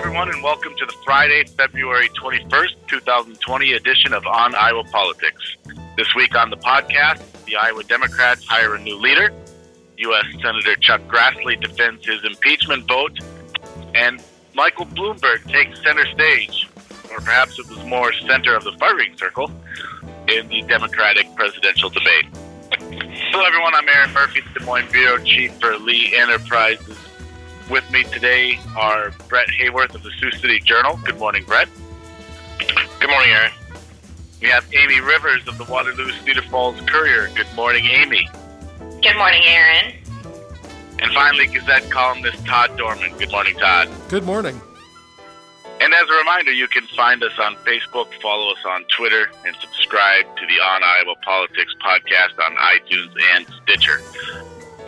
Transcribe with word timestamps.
everyone, 0.00 0.30
and 0.30 0.42
welcome 0.42 0.74
to 0.78 0.86
the 0.86 0.94
Friday, 1.04 1.44
February 1.58 2.08
21st, 2.18 2.74
2020 2.86 3.72
edition 3.74 4.14
of 4.14 4.26
On 4.26 4.54
Iowa 4.54 4.82
Politics. 4.84 5.58
This 5.98 6.08
week 6.14 6.34
on 6.34 6.48
the 6.48 6.56
podcast, 6.56 7.20
the 7.44 7.56
Iowa 7.56 7.84
Democrats 7.84 8.42
hire 8.46 8.74
a 8.76 8.80
new 8.80 8.96
leader, 8.96 9.30
U.S. 9.98 10.24
Senator 10.40 10.74
Chuck 10.76 11.02
Grassley 11.02 11.60
defends 11.60 12.06
his 12.06 12.24
impeachment 12.24 12.88
vote, 12.88 13.18
and 13.94 14.22
Michael 14.54 14.86
Bloomberg 14.86 15.46
takes 15.52 15.82
center 15.82 16.06
stage, 16.06 16.66
or 17.10 17.18
perhaps 17.18 17.58
it 17.58 17.68
was 17.68 17.84
more 17.84 18.10
center 18.26 18.56
of 18.56 18.64
the 18.64 18.72
firing 18.78 19.14
circle, 19.18 19.52
in 20.28 20.48
the 20.48 20.62
Democratic 20.62 21.26
presidential 21.34 21.90
debate. 21.90 22.24
Hello, 22.72 23.44
everyone. 23.44 23.74
I'm 23.74 23.86
Erin 23.86 24.14
Murphy, 24.14 24.40
the 24.54 24.60
Des 24.60 24.64
Moines 24.64 24.90
Bureau 24.90 25.22
Chief 25.22 25.52
for 25.60 25.76
Lee 25.76 26.16
Enterprises. 26.16 26.96
With 27.70 27.88
me 27.92 28.02
today 28.02 28.58
are 28.76 29.12
Brett 29.28 29.46
Hayworth 29.48 29.94
of 29.94 30.02
the 30.02 30.10
Sioux 30.18 30.32
City 30.32 30.58
Journal. 30.58 30.98
Good 31.04 31.18
morning, 31.20 31.44
Brett. 31.44 31.68
Good 32.98 33.08
morning, 33.08 33.30
Erin. 33.30 33.52
We 34.42 34.48
have 34.48 34.66
Amy 34.74 35.00
Rivers 35.00 35.46
of 35.46 35.56
the 35.56 35.64
Waterloo 35.64 36.10
Cedar 36.24 36.42
Falls 36.42 36.80
Courier. 36.80 37.30
Good 37.36 37.46
morning, 37.54 37.84
Amy. 37.84 38.28
Good 39.00 39.16
morning, 39.16 39.42
Erin. 39.46 39.94
And 40.98 41.12
finally, 41.12 41.46
Gazette 41.46 41.88
columnist 41.90 42.44
Todd 42.44 42.76
Dorman. 42.76 43.16
Good 43.18 43.30
morning, 43.30 43.56
Todd. 43.56 43.88
Good 44.08 44.24
morning. 44.24 44.60
And 45.80 45.94
as 45.94 46.08
a 46.10 46.12
reminder, 46.12 46.52
you 46.52 46.66
can 46.66 46.86
find 46.88 47.22
us 47.22 47.38
on 47.38 47.54
Facebook, 47.64 48.12
follow 48.20 48.50
us 48.52 48.64
on 48.66 48.84
Twitter, 48.96 49.30
and 49.46 49.54
subscribe 49.60 50.24
to 50.36 50.46
the 50.46 50.60
On 50.60 50.82
Iowa 50.82 51.14
Politics 51.24 51.74
podcast 51.80 52.36
on 52.44 52.56
iTunes 52.56 53.14
and 53.36 53.46
Stitcher. 53.62 54.00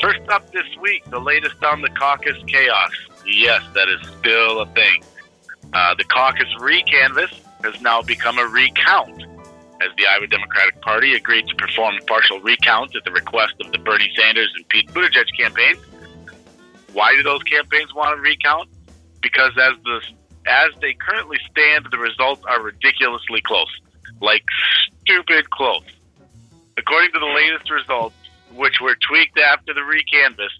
First 0.02 0.28
up 0.30 0.50
this 0.50 0.66
week, 0.80 1.04
the 1.10 1.20
latest 1.20 1.62
on 1.62 1.80
the 1.80 1.88
caucus 1.90 2.36
chaos. 2.48 2.90
Yes, 3.24 3.62
that 3.74 3.88
is 3.88 4.00
still 4.18 4.62
a 4.62 4.66
thing. 4.66 5.04
Uh, 5.72 5.94
the 5.94 6.02
caucus 6.04 6.48
recanvass 6.58 7.32
has 7.62 7.80
now 7.80 8.02
become 8.02 8.36
a 8.36 8.44
recount, 8.44 9.22
as 9.22 9.90
the 9.96 10.06
Iowa 10.10 10.26
Democratic 10.26 10.80
Party 10.82 11.14
agreed 11.14 11.46
to 11.46 11.54
perform 11.54 11.94
a 12.02 12.04
partial 12.06 12.40
recount 12.40 12.96
at 12.96 13.04
the 13.04 13.12
request 13.12 13.54
of 13.64 13.70
the 13.70 13.78
Bernie 13.78 14.10
Sanders 14.18 14.52
and 14.56 14.68
Pete 14.68 14.88
Buttigieg 14.92 15.26
campaigns. 15.38 15.78
Why 16.92 17.14
do 17.14 17.22
those 17.22 17.44
campaigns 17.44 17.94
want 17.94 18.18
a 18.18 18.20
recount? 18.20 18.68
Because 19.22 19.52
as 19.56 19.74
the 19.84 20.00
as 20.48 20.70
they 20.80 20.94
currently 20.94 21.38
stand, 21.48 21.86
the 21.92 21.98
results 21.98 22.42
are 22.48 22.60
ridiculously 22.60 23.40
close, 23.42 23.70
like 24.20 24.42
stupid 25.00 25.48
close. 25.50 25.84
According 26.76 27.12
to 27.12 27.20
the 27.20 27.26
latest 27.26 27.70
results, 27.70 28.16
which 28.54 28.80
were 28.80 28.96
tweaked 29.08 29.38
after 29.38 29.74
the 29.74 29.80
recanvass, 29.80 30.52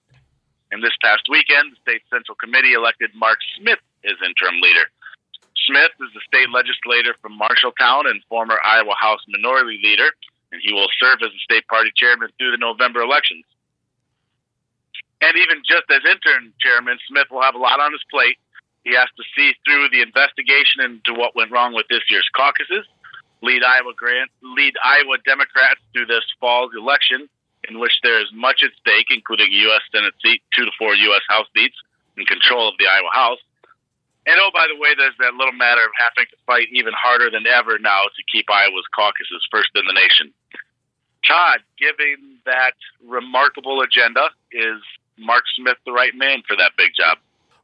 And 0.71 0.79
this 0.79 0.95
past 1.03 1.27
weekend, 1.27 1.75
the 1.75 1.79
state 1.83 2.07
central 2.07 2.39
committee 2.39 2.71
elected 2.71 3.11
Mark 3.19 3.39
Smith 3.59 3.83
as 4.05 4.15
interim 4.23 4.61
leader. 4.63 4.87
Smith 5.67 5.91
is 5.99 6.15
the 6.15 6.23
state 6.23 6.47
legislator 6.49 7.13
from 7.21 7.35
Marshalltown 7.35 8.07
and 8.07 8.23
former 8.31 8.55
Iowa 8.63 8.95
House 8.95 9.19
Minority 9.27 9.79
Leader, 9.83 10.15
and 10.51 10.63
he 10.63 10.71
will 10.71 10.87
serve 10.95 11.19
as 11.19 11.35
the 11.35 11.43
state 11.43 11.67
party 11.67 11.91
chairman 11.91 12.31
through 12.39 12.55
the 12.55 12.63
November 12.63 13.03
elections. 13.03 13.43
And 15.19 15.35
even 15.35 15.59
just 15.67 15.91
as 15.91 16.07
interim 16.07 16.55
chairman, 16.63 16.97
Smith 17.11 17.27
will 17.29 17.43
have 17.43 17.55
a 17.55 17.61
lot 17.61 17.83
on 17.83 17.91
his 17.91 18.05
plate. 18.09 18.39
He 18.87 18.95
has 18.95 19.11
to 19.19 19.23
see 19.35 19.51
through 19.67 19.91
the 19.91 19.99
investigation 19.99 20.79
into 20.79 21.11
what 21.11 21.35
went 21.35 21.51
wrong 21.51 21.75
with 21.75 21.91
this 21.91 22.07
year's 22.07 22.29
caucuses, 22.31 22.87
lead 23.43 23.59
Iowa 23.59 23.91
grant, 23.91 24.31
lead 24.39 24.73
Iowa 24.79 25.19
Democrats 25.25 25.83
through 25.91 26.07
this 26.07 26.23
fall's 26.39 26.71
election, 26.77 27.27
in 27.67 27.79
which 27.79 27.99
there 28.03 28.21
is 28.21 28.31
much 28.31 28.63
at 28.63 28.71
stake, 28.79 29.11
including 29.11 29.51
a 29.51 29.59
U.S. 29.67 29.83
Senate 29.91 30.15
seat, 30.23 30.41
two 30.55 30.63
to 30.63 30.71
four 30.79 30.95
U.S. 30.95 31.25
House 31.27 31.47
seats, 31.51 31.75
and 32.15 32.25
control 32.25 32.69
of 32.69 32.79
the 32.79 32.87
Iowa 32.87 33.11
House. 33.11 33.43
And 34.27 34.35
oh, 34.41 34.51
by 34.53 34.67
the 34.67 34.79
way, 34.79 34.89
there's 34.95 35.15
that 35.19 35.35
little 35.35 35.53
matter 35.53 35.81
of 35.81 35.91
having 35.97 36.27
to 36.29 36.37
fight 36.45 36.67
even 36.73 36.91
harder 36.93 37.31
than 37.31 37.47
ever 37.47 37.79
now 37.79 38.03
to 38.03 38.23
keep 38.29 38.51
Iowa's 38.51 38.85
caucuses 38.93 39.41
first 39.49 39.69
in 39.73 39.83
the 39.87 39.93
nation. 39.93 40.33
Todd, 41.25 41.59
given 41.79 42.39
that 42.45 42.73
remarkable 43.05 43.81
agenda, 43.81 44.29
is 44.51 44.83
Mark 45.17 45.43
Smith 45.55 45.77
the 45.85 45.93
right 45.93 46.13
man 46.13 46.43
for 46.45 46.57
that 46.57 46.71
big 46.77 46.91
job? 46.95 47.17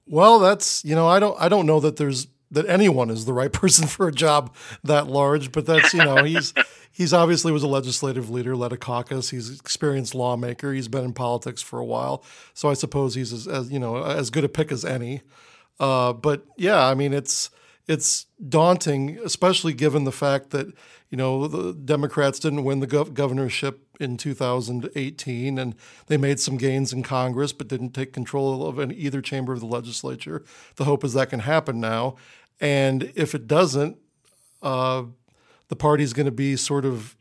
Well, 0.08 0.40
that's 0.40 0.84
you 0.86 0.96
know 0.96 1.08
I 1.08 1.20
don't 1.20 1.40
I 1.40 1.50
don't 1.50 1.66
know 1.66 1.82
that 1.82 1.98
there's 1.98 2.28
that 2.52 2.68
anyone 2.68 3.10
is 3.10 3.26
the 3.26 3.34
right 3.34 3.52
person 3.62 3.88
for 3.88 4.08
a 4.08 4.12
job 4.12 4.56
that 4.86 5.08
large, 5.08 5.52
but 5.52 5.66
that's 5.66 5.94
you 5.94 6.04
know 6.04 6.24
he's 6.24 6.54
he's 6.92 7.14
obviously 7.14 7.52
was 7.52 7.64
a 7.64 7.68
legislative 7.68 8.30
leader, 8.30 8.56
led 8.56 8.72
a 8.72 8.78
caucus. 8.78 9.30
He's 9.32 9.50
an 9.50 9.56
experienced 9.56 10.16
lawmaker. 10.16 10.72
He's 10.72 10.88
been 10.88 11.04
in 11.04 11.14
politics 11.14 11.62
for 11.62 11.80
a 11.80 11.86
while, 11.86 12.24
so 12.54 12.70
I 12.70 12.74
suppose 12.74 13.16
he's 13.16 13.34
as, 13.34 13.48
as 13.48 13.70
you 13.70 13.80
know 13.80 14.04
as 14.04 14.30
good 14.30 14.46
a 14.46 14.50
pick 14.50 14.72
as 14.72 14.86
any. 14.86 15.22
Uh, 15.80 16.14
but 16.14 16.46
yeah, 16.58 16.86
I 16.86 16.94
mean 16.94 17.14
it's 17.14 17.50
it's 17.88 18.28
daunting, 18.48 19.20
especially 19.24 19.74
given 19.74 20.06
the 20.06 20.12
fact 20.12 20.52
that 20.52 20.68
you 21.10 21.18
know 21.18 21.48
the 21.48 21.74
Democrats 21.74 22.40
didn't 22.40 22.64
win 22.64 22.80
the 22.80 22.88
gov- 22.88 23.14
governorship 23.14 23.86
in 24.00 24.18
2018, 24.18 25.58
and 25.58 25.76
they 26.08 26.18
made 26.18 26.40
some 26.40 26.58
gains 26.58 26.94
in 26.94 27.04
Congress, 27.04 27.54
but 27.54 27.68
didn't 27.68 27.92
take 27.92 28.14
control 28.14 28.66
of 28.66 28.80
any, 28.80 28.96
either 28.96 29.22
chamber 29.22 29.54
of 29.54 29.60
the 29.60 29.66
legislature. 29.66 30.44
The 30.78 30.86
hope 30.86 31.04
is 31.04 31.14
that 31.14 31.30
can 31.30 31.42
happen 31.42 31.80
now, 31.80 32.16
and 32.60 33.12
if 33.16 33.36
it 33.36 33.48
doesn't, 33.48 33.98
uh, 34.62 35.04
the 35.68 35.76
party's 35.76 36.14
going 36.14 36.26
to 36.26 36.32
be 36.32 36.56
sort 36.56 36.86
of 36.86 37.16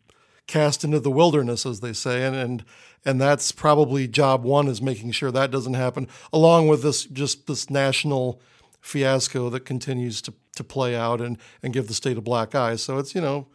cast 0.47 0.85
into 0.85 1.01
the 1.01 1.11
wilderness, 1.11 1.67
as 1.67 1.81
they 1.81 1.93
say, 1.93 2.25
and 2.25 2.37
and 2.37 2.65
and 3.05 3.21
that's 3.21 3.53
probably 3.53 4.07
job 4.07 4.45
one 4.45 4.69
is 4.69 4.81
making 4.81 5.13
sure 5.13 5.31
that 5.31 5.51
doesn't 5.51 5.75
happen, 5.75 6.09
along 6.33 6.69
with 6.69 6.83
this 6.83 7.05
just 7.05 7.47
this 7.47 7.71
national 7.71 8.41
fiasco 8.81 9.49
that 9.51 9.65
continues 9.65 10.21
to, 10.23 10.35
to 10.57 10.65
play 10.65 10.95
out 10.95 11.21
and, 11.21 11.39
and 11.63 11.73
give 11.73 11.89
the 11.89 11.95
state 11.95 12.19
a 12.19 12.21
black 12.21 12.55
eye. 12.55 12.77
So 12.77 12.99
it's, 12.99 13.15
you 13.15 13.21
know, 13.21 13.47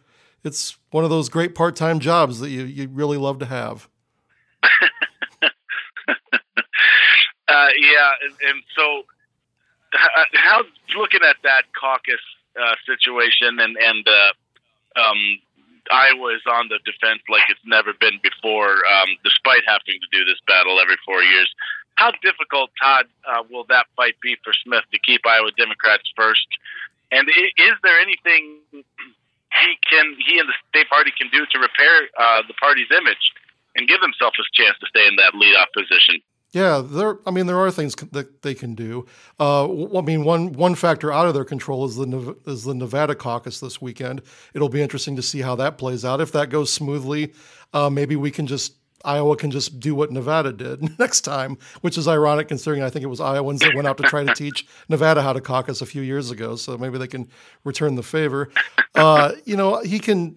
it's 0.42 0.76
one 0.90 1.04
of 1.04 1.10
those 1.10 1.28
great 1.28 1.54
part 1.54 1.76
time 1.76 2.00
jobs 2.00 2.40
that 2.40 2.50
you, 2.50 2.64
you 2.64 2.88
really 2.88 3.18
love 3.18 3.38
to 3.40 3.46
have. 3.46 3.88
uh, 4.62 5.48
yeah. 7.48 8.10
And, 8.22 8.34
and 8.48 8.62
so, 8.74 9.02
uh, 9.94 10.24
how 10.34 10.62
looking 10.96 11.20
at 11.22 11.36
that 11.42 11.64
caucus 11.78 12.20
uh, 12.60 12.74
situation 12.86 13.58
and, 13.60 13.76
and 13.76 14.06
uh, 14.06 15.00
um, 15.00 15.38
Iowa 15.90 16.34
is 16.34 16.44
on 16.46 16.68
the 16.68 16.78
defense 16.84 17.22
like 17.28 17.44
it's 17.48 17.60
never 17.64 17.92
been 17.92 18.20
before, 18.22 18.84
um, 18.86 19.10
despite 19.24 19.62
having 19.66 20.00
to 20.00 20.08
do 20.12 20.24
this 20.24 20.40
battle 20.46 20.80
every 20.80 20.96
four 21.04 21.22
years. 21.22 21.48
How 21.96 22.12
difficult, 22.22 22.70
Todd, 22.78 23.06
uh, 23.26 23.42
will 23.50 23.64
that 23.68 23.86
fight 23.96 24.14
be 24.22 24.36
for 24.44 24.52
Smith 24.64 24.86
to 24.92 24.98
keep 25.02 25.26
Iowa 25.26 25.50
Democrats 25.58 26.06
first? 26.14 26.46
And 27.10 27.26
is 27.28 27.76
there 27.82 27.98
anything 27.98 28.60
he 28.70 29.70
can, 29.82 30.14
he 30.20 30.38
and 30.38 30.48
the 30.48 30.54
state 30.68 30.88
party 30.88 31.10
can 31.16 31.28
do 31.32 31.46
to 31.46 31.56
repair 31.58 32.06
uh, 32.14 32.42
the 32.46 32.54
party's 32.54 32.90
image 32.92 33.32
and 33.74 33.88
give 33.88 34.00
himself 34.00 34.34
a 34.38 34.44
chance 34.52 34.76
to 34.78 34.86
stay 34.92 35.08
in 35.08 35.16
that 35.16 35.32
leadoff 35.34 35.72
position? 35.74 36.20
Yeah, 36.52 36.82
there. 36.82 37.18
I 37.26 37.30
mean, 37.30 37.46
there 37.46 37.58
are 37.58 37.70
things 37.70 37.94
that 37.94 38.40
they 38.42 38.54
can 38.54 38.74
do. 38.74 39.04
Uh, 39.38 39.98
I 39.98 40.00
mean, 40.00 40.24
one 40.24 40.52
one 40.54 40.74
factor 40.74 41.12
out 41.12 41.26
of 41.26 41.34
their 41.34 41.44
control 41.44 41.84
is 41.84 41.96
the 41.96 42.36
is 42.46 42.64
the 42.64 42.74
Nevada 42.74 43.14
caucus 43.14 43.60
this 43.60 43.82
weekend. 43.82 44.22
It'll 44.54 44.70
be 44.70 44.80
interesting 44.80 45.14
to 45.16 45.22
see 45.22 45.42
how 45.42 45.56
that 45.56 45.76
plays 45.76 46.06
out. 46.06 46.22
If 46.22 46.32
that 46.32 46.48
goes 46.48 46.72
smoothly, 46.72 47.34
uh, 47.74 47.90
maybe 47.90 48.16
we 48.16 48.30
can 48.30 48.46
just 48.46 48.74
Iowa 49.04 49.36
can 49.36 49.50
just 49.50 49.78
do 49.78 49.94
what 49.94 50.10
Nevada 50.10 50.52
did 50.52 50.98
next 50.98 51.20
time, 51.20 51.58
which 51.82 51.98
is 51.98 52.08
ironic 52.08 52.48
considering 52.48 52.82
I 52.82 52.90
think 52.90 53.02
it 53.02 53.08
was 53.08 53.20
Iowans 53.20 53.60
that 53.60 53.74
went 53.74 53.86
out 53.86 53.98
to 53.98 54.04
try 54.04 54.24
to 54.24 54.34
teach 54.34 54.66
Nevada 54.88 55.22
how 55.22 55.32
to 55.32 55.40
caucus 55.40 55.82
a 55.82 55.86
few 55.86 56.02
years 56.02 56.30
ago. 56.30 56.56
So 56.56 56.78
maybe 56.78 56.98
they 56.98 57.06
can 57.06 57.28
return 57.64 57.94
the 57.94 58.02
favor. 58.02 58.50
Uh, 58.94 59.32
you 59.44 59.56
know, 59.56 59.80
he 59.82 59.98
can. 59.98 60.34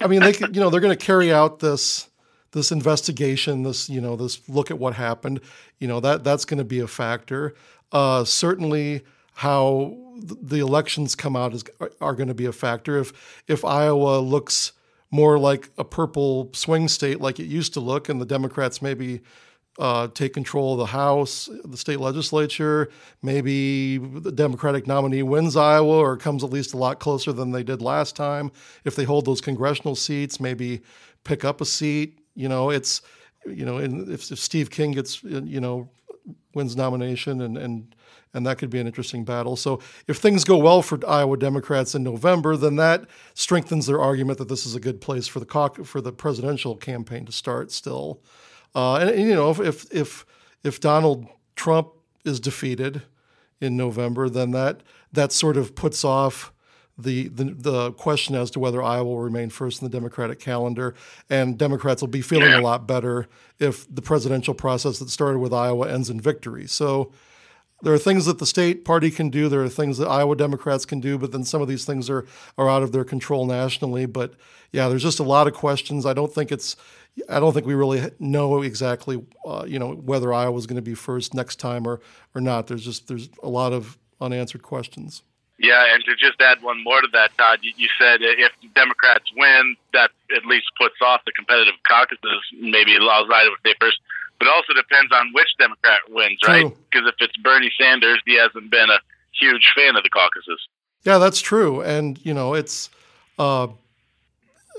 I 0.00 0.06
mean, 0.06 0.20
they 0.20 0.32
can. 0.32 0.54
You 0.54 0.60
know, 0.60 0.70
they're 0.70 0.80
going 0.80 0.96
to 0.96 1.04
carry 1.04 1.32
out 1.32 1.58
this 1.58 2.08
this 2.52 2.72
investigation, 2.72 3.62
this 3.62 3.88
you 3.88 4.00
know 4.00 4.16
this 4.16 4.48
look 4.48 4.70
at 4.70 4.78
what 4.78 4.94
happened, 4.94 5.40
you 5.78 5.88
know 5.88 6.00
that 6.00 6.24
that's 6.24 6.44
going 6.44 6.58
to 6.58 6.64
be 6.64 6.80
a 6.80 6.88
factor. 6.88 7.54
Uh, 7.92 8.24
certainly, 8.24 9.02
how 9.34 9.96
the 10.22 10.60
elections 10.60 11.14
come 11.14 11.36
out 11.36 11.54
is 11.54 11.64
are 12.00 12.14
going 12.14 12.28
to 12.28 12.34
be 12.34 12.46
a 12.46 12.52
factor. 12.52 12.98
If 12.98 13.42
if 13.46 13.64
Iowa 13.64 14.18
looks 14.20 14.72
more 15.10 15.38
like 15.38 15.70
a 15.76 15.84
purple 15.84 16.50
swing 16.52 16.86
state 16.88 17.20
like 17.20 17.40
it 17.40 17.46
used 17.46 17.74
to 17.74 17.80
look, 17.80 18.08
and 18.08 18.20
the 18.20 18.26
Democrats 18.26 18.80
maybe 18.80 19.20
uh, 19.78 20.08
take 20.08 20.34
control 20.34 20.74
of 20.74 20.78
the 20.78 20.86
House, 20.86 21.48
the 21.64 21.76
state 21.76 22.00
legislature. 22.00 22.90
Maybe 23.22 23.98
the 23.98 24.32
Democratic 24.32 24.86
nominee 24.86 25.22
wins 25.22 25.56
Iowa 25.56 25.98
or 25.98 26.16
comes 26.16 26.44
at 26.44 26.50
least 26.50 26.74
a 26.74 26.76
lot 26.76 27.00
closer 27.00 27.32
than 27.32 27.52
they 27.52 27.62
did 27.62 27.80
last 27.80 28.14
time. 28.14 28.52
If 28.84 28.94
they 28.94 29.04
hold 29.04 29.24
those 29.24 29.40
congressional 29.40 29.94
seats, 29.94 30.38
maybe 30.38 30.82
pick 31.24 31.44
up 31.44 31.60
a 31.60 31.64
seat. 31.64 32.19
You 32.34 32.48
know, 32.48 32.70
it's 32.70 33.02
you 33.46 33.64
know, 33.64 33.78
if, 33.78 34.30
if 34.30 34.38
Steve 34.38 34.70
King 34.70 34.92
gets 34.92 35.22
you 35.22 35.60
know 35.60 35.90
wins 36.54 36.76
nomination 36.76 37.40
and 37.40 37.56
and 37.56 37.94
and 38.32 38.46
that 38.46 38.58
could 38.58 38.70
be 38.70 38.78
an 38.78 38.86
interesting 38.86 39.24
battle. 39.24 39.56
So 39.56 39.80
if 40.06 40.18
things 40.18 40.44
go 40.44 40.56
well 40.56 40.82
for 40.82 40.98
Iowa 41.06 41.36
Democrats 41.36 41.94
in 41.94 42.04
November, 42.04 42.56
then 42.56 42.76
that 42.76 43.06
strengthens 43.34 43.86
their 43.86 44.00
argument 44.00 44.38
that 44.38 44.48
this 44.48 44.66
is 44.66 44.74
a 44.76 44.80
good 44.80 45.00
place 45.00 45.26
for 45.26 45.40
the 45.40 45.46
cauc- 45.46 45.84
for 45.84 46.00
the 46.00 46.12
presidential 46.12 46.76
campaign 46.76 47.26
to 47.26 47.32
start. 47.32 47.72
Still, 47.72 48.22
uh, 48.74 48.96
and, 48.96 49.10
and, 49.10 49.28
you 49.28 49.34
know 49.34 49.50
if 49.50 49.92
if 49.92 50.24
if 50.62 50.80
Donald 50.80 51.26
Trump 51.56 51.88
is 52.24 52.40
defeated 52.40 53.02
in 53.60 53.76
November, 53.76 54.28
then 54.28 54.52
that 54.52 54.82
that 55.12 55.32
sort 55.32 55.56
of 55.56 55.74
puts 55.74 56.04
off. 56.04 56.52
The, 57.02 57.28
the, 57.28 57.44
the 57.44 57.92
question 57.92 58.34
as 58.34 58.50
to 58.52 58.58
whether 58.58 58.82
Iowa 58.82 59.04
will 59.04 59.20
remain 59.20 59.50
first 59.50 59.82
in 59.82 59.88
the 59.88 59.96
Democratic 59.96 60.40
calendar, 60.40 60.94
and 61.28 61.58
Democrats 61.58 62.02
will 62.02 62.08
be 62.08 62.22
feeling 62.22 62.52
a 62.52 62.60
lot 62.60 62.86
better 62.86 63.28
if 63.58 63.92
the 63.92 64.02
presidential 64.02 64.54
process 64.54 64.98
that 64.98 65.10
started 65.10 65.38
with 65.38 65.52
Iowa 65.52 65.88
ends 65.90 66.10
in 66.10 66.20
victory. 66.20 66.66
So, 66.66 67.12
there 67.82 67.94
are 67.94 67.98
things 67.98 68.26
that 68.26 68.38
the 68.38 68.46
state 68.46 68.84
party 68.84 69.10
can 69.10 69.30
do. 69.30 69.48
There 69.48 69.62
are 69.62 69.68
things 69.68 69.98
that 69.98 70.08
Iowa 70.08 70.36
Democrats 70.36 70.84
can 70.84 71.00
do, 71.00 71.16
but 71.18 71.32
then 71.32 71.44
some 71.44 71.62
of 71.62 71.68
these 71.68 71.84
things 71.84 72.10
are 72.10 72.26
are 72.58 72.68
out 72.68 72.82
of 72.82 72.92
their 72.92 73.04
control 73.04 73.46
nationally. 73.46 74.06
But 74.06 74.34
yeah, 74.72 74.88
there's 74.88 75.02
just 75.02 75.20
a 75.20 75.24
lot 75.24 75.46
of 75.46 75.54
questions. 75.54 76.06
I 76.06 76.12
don't 76.12 76.32
think 76.32 76.52
it's. 76.52 76.76
I 77.28 77.40
don't 77.40 77.52
think 77.52 77.66
we 77.66 77.74
really 77.74 78.10
know 78.18 78.62
exactly, 78.62 79.20
uh, 79.44 79.64
you 79.66 79.78
know, 79.78 79.94
whether 79.94 80.32
Iowa 80.32 80.56
is 80.56 80.66
going 80.66 80.76
to 80.76 80.82
be 80.82 80.94
first 80.94 81.34
next 81.34 81.56
time 81.56 81.86
or 81.86 82.00
or 82.34 82.40
not. 82.40 82.66
There's 82.66 82.84
just 82.84 83.08
there's 83.08 83.28
a 83.42 83.48
lot 83.48 83.72
of 83.72 83.98
unanswered 84.20 84.62
questions. 84.62 85.22
Yeah, 85.60 85.92
and 85.92 86.02
to 86.06 86.16
just 86.16 86.40
add 86.40 86.62
one 86.62 86.82
more 86.82 87.02
to 87.02 87.08
that, 87.12 87.36
Todd, 87.36 87.58
you, 87.60 87.72
you 87.76 87.88
said 88.00 88.20
if 88.22 88.52
Democrats 88.74 89.28
win, 89.36 89.76
that 89.92 90.10
at 90.34 90.46
least 90.46 90.72
puts 90.80 90.96
off 91.04 91.20
the 91.26 91.32
competitive 91.32 91.74
caucuses, 91.86 92.40
maybe 92.58 92.96
allows 92.96 93.28
Iowa 93.28 93.50
to 93.50 93.60
stay 93.60 93.74
first 93.78 94.00
but 94.40 94.48
also 94.48 94.72
depends 94.72 95.12
on 95.12 95.30
which 95.32 95.48
Democrat 95.58 96.00
wins, 96.08 96.38
right? 96.48 96.64
Because 96.90 97.06
if 97.06 97.14
it's 97.20 97.36
Bernie 97.36 97.70
Sanders, 97.78 98.20
he 98.24 98.36
hasn't 98.36 98.70
been 98.70 98.88
a 98.88 98.98
huge 99.38 99.70
fan 99.76 99.94
of 99.94 100.02
the 100.02 100.08
caucuses. 100.08 100.58
Yeah, 101.04 101.18
that's 101.18 101.40
true, 101.40 101.82
and 101.82 102.18
you 102.24 102.34
know 102.34 102.54
it's. 102.54 102.90
Uh, 103.38 103.68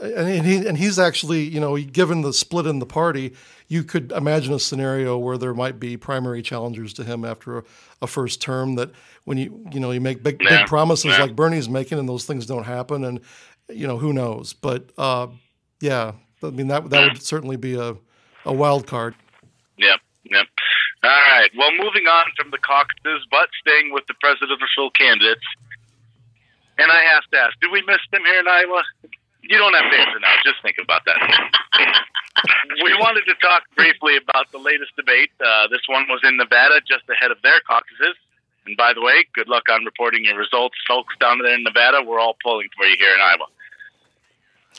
and 0.02 0.46
he 0.46 0.66
and 0.68 0.80
he's 0.80 0.98
actually, 0.98 1.42
you 1.42 1.60
know, 1.60 1.78
given 1.78 2.22
the 2.22 2.34
split 2.34 2.66
in 2.66 2.80
the 2.80 2.88
party, 2.88 3.36
you 3.68 3.84
could 3.84 4.12
imagine 4.12 4.52
a 4.52 4.60
scenario 4.60 5.16
where 5.16 5.38
there 5.38 5.54
might 5.54 5.80
be 5.80 5.96
primary 5.96 6.42
challengers 6.42 6.92
to 6.94 7.04
him 7.04 7.24
after 7.24 7.60
a, 7.60 7.64
a 8.02 8.08
first 8.08 8.42
term. 8.42 8.76
That 8.76 8.90
when 9.26 9.38
you 9.38 9.66
you 9.72 9.80
know 9.80 9.92
you 9.92 10.02
make 10.02 10.24
big 10.24 10.42
yeah. 10.42 10.62
big 10.62 10.68
promises 10.68 11.06
yeah. 11.06 11.24
like 11.24 11.36
Bernie's 11.36 11.70
making, 11.70 12.00
and 12.00 12.08
those 12.08 12.26
things 12.26 12.46
don't 12.46 12.66
happen, 12.66 13.04
and 13.04 13.20
you 13.70 13.88
know 13.88 13.98
who 13.98 14.14
knows. 14.14 14.54
But 14.54 14.92
uh, 14.98 15.28
yeah, 15.80 16.14
I 16.44 16.50
mean 16.50 16.68
that 16.68 16.90
that 16.90 17.14
would 17.14 17.22
certainly 17.22 17.58
be 17.58 17.76
a 17.76 17.96
a 18.46 18.54
wild 18.54 18.88
card. 18.88 19.16
Yep, 19.78 20.00
yep. 20.24 20.48
All 21.04 21.10
right. 21.10 21.50
Well, 21.58 21.72
moving 21.74 22.06
on 22.06 22.26
from 22.38 22.52
the 22.52 22.60
caucuses, 22.60 23.26
but 23.32 23.50
staying 23.60 23.92
with 23.92 24.06
the 24.06 24.14
presidential 24.22 24.92
candidates. 24.92 25.46
And 26.78 26.92
I 26.92 27.02
have 27.14 27.26
to 27.34 27.38
ask, 27.38 27.60
do 27.60 27.72
we 27.72 27.82
miss 27.82 28.02
them 28.12 28.22
here 28.24 28.40
in 28.40 28.48
Iowa? 28.48 28.82
You 29.42 29.58
don't 29.58 29.74
have 29.74 29.92
to 29.92 29.98
answer 29.98 30.20
now. 30.20 30.34
Just 30.46 30.62
think 30.62 30.78
about 30.82 31.02
that. 31.06 31.18
we 32.86 32.94
wanted 33.02 33.26
to 33.26 33.36
talk 33.42 33.64
briefly 33.76 34.18
about 34.18 34.52
the 34.52 34.60
latest 34.60 34.96
debate. 34.96 35.32
Uh, 35.42 35.68
this 35.70 35.82
one 35.88 36.06
was 36.08 36.22
in 36.24 36.38
Nevada, 36.38 36.82
just 36.88 37.04
ahead 37.10 37.32
of 37.32 37.42
their 37.42 37.60
caucuses. 37.66 38.16
And 38.66 38.78
by 38.78 38.94
the 38.94 39.02
way, 39.02 39.26
good 39.34 39.48
luck 39.48 39.64
on 39.70 39.86
reporting 39.86 40.26
your 40.26 40.38
results, 40.38 40.76
folks 40.88 41.16
down 41.20 41.40
there 41.40 41.56
in 41.56 41.64
Nevada. 41.64 42.04
We're 42.06 42.20
all 42.20 42.36
pulling 42.44 42.70
for 42.76 42.86
you 42.86 42.96
here 42.98 43.14
in 43.14 43.22
Iowa. 43.22 43.46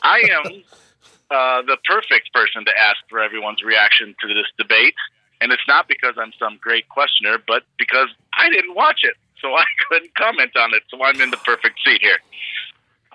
I 0.01 0.19
am 0.31 0.63
uh, 1.31 1.61
the 1.63 1.77
perfect 1.85 2.33
person 2.33 2.65
to 2.65 2.71
ask 2.79 2.97
for 3.09 3.19
everyone's 3.19 3.61
reaction 3.61 4.15
to 4.21 4.33
this 4.33 4.47
debate. 4.57 4.95
And 5.41 5.51
it's 5.51 5.67
not 5.67 5.87
because 5.87 6.15
I'm 6.17 6.31
some 6.39 6.57
great 6.61 6.87
questioner, 6.87 7.37
but 7.45 7.63
because 7.77 8.07
I 8.37 8.49
didn't 8.49 8.75
watch 8.75 9.01
it. 9.03 9.15
So 9.41 9.53
I 9.53 9.65
couldn't 9.89 10.15
comment 10.15 10.55
on 10.55 10.73
it. 10.73 10.83
So 10.89 11.03
I'm 11.03 11.19
in 11.19 11.31
the 11.31 11.37
perfect 11.37 11.79
seat 11.83 12.01
here. 12.01 12.19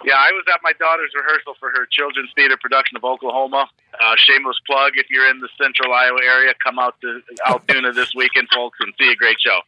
Yeah, 0.05 0.15
I 0.15 0.31
was 0.31 0.45
at 0.47 0.61
my 0.63 0.73
daughter's 0.79 1.11
rehearsal 1.15 1.55
for 1.59 1.71
her 1.71 1.87
children's 1.91 2.31
theater 2.35 2.57
production 2.57 2.97
of 2.97 3.05
Oklahoma. 3.05 3.67
Uh, 3.99 4.15
shameless 4.17 4.61
plug: 4.67 4.93
if 4.95 5.11
you're 5.11 5.29
in 5.29 5.41
the 5.41 5.49
Central 5.59 5.93
Iowa 5.93 6.21
area, 6.23 6.55
come 6.63 6.79
out 6.79 6.95
to 7.03 7.21
Altoona 7.47 7.93
this 7.99 8.15
weekend, 8.15 8.49
folks, 8.55 8.79
and 8.81 8.95
see 8.99 9.11
a 9.11 9.17
great 9.17 9.41
show. 9.41 9.59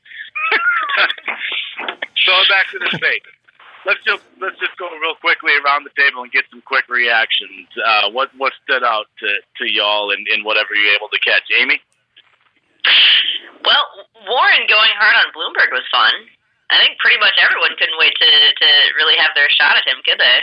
so 2.24 2.32
back 2.48 2.70
to 2.70 2.78
the 2.78 2.90
state. 2.96 3.22
let's 3.86 4.02
just 4.04 4.22
let's 4.40 4.58
just 4.60 4.76
go 4.78 4.86
real 5.02 5.18
quickly 5.18 5.52
around 5.64 5.84
the 5.84 5.94
table 5.98 6.22
and 6.22 6.30
get 6.30 6.44
some 6.50 6.62
quick 6.62 6.86
reactions. 6.88 7.66
Uh, 7.74 8.10
what 8.10 8.30
what 8.36 8.52
stood 8.62 8.84
out 8.84 9.06
to, 9.18 9.28
to 9.58 9.64
y'all 9.66 10.10
in, 10.10 10.24
in 10.32 10.44
whatever 10.44 10.74
you're 10.74 10.94
able 10.94 11.08
to 11.10 11.18
catch, 11.18 11.50
Amy? 11.58 11.80
Well, 13.64 13.84
Warren 14.26 14.64
going 14.68 14.94
hard 14.96 15.16
on 15.26 15.28
Bloomberg 15.34 15.70
was 15.72 15.84
fun. 15.90 16.14
I 16.70 16.78
think 16.78 17.02
pretty 17.02 17.18
much 17.18 17.34
everyone 17.36 17.74
couldn't 17.74 17.98
wait 17.98 18.14
to 18.14 18.26
to 18.30 18.68
really 18.94 19.18
have 19.18 19.34
their 19.34 19.50
shot 19.50 19.76
at 19.76 19.86
him, 19.86 19.98
could 20.06 20.22
they? 20.22 20.38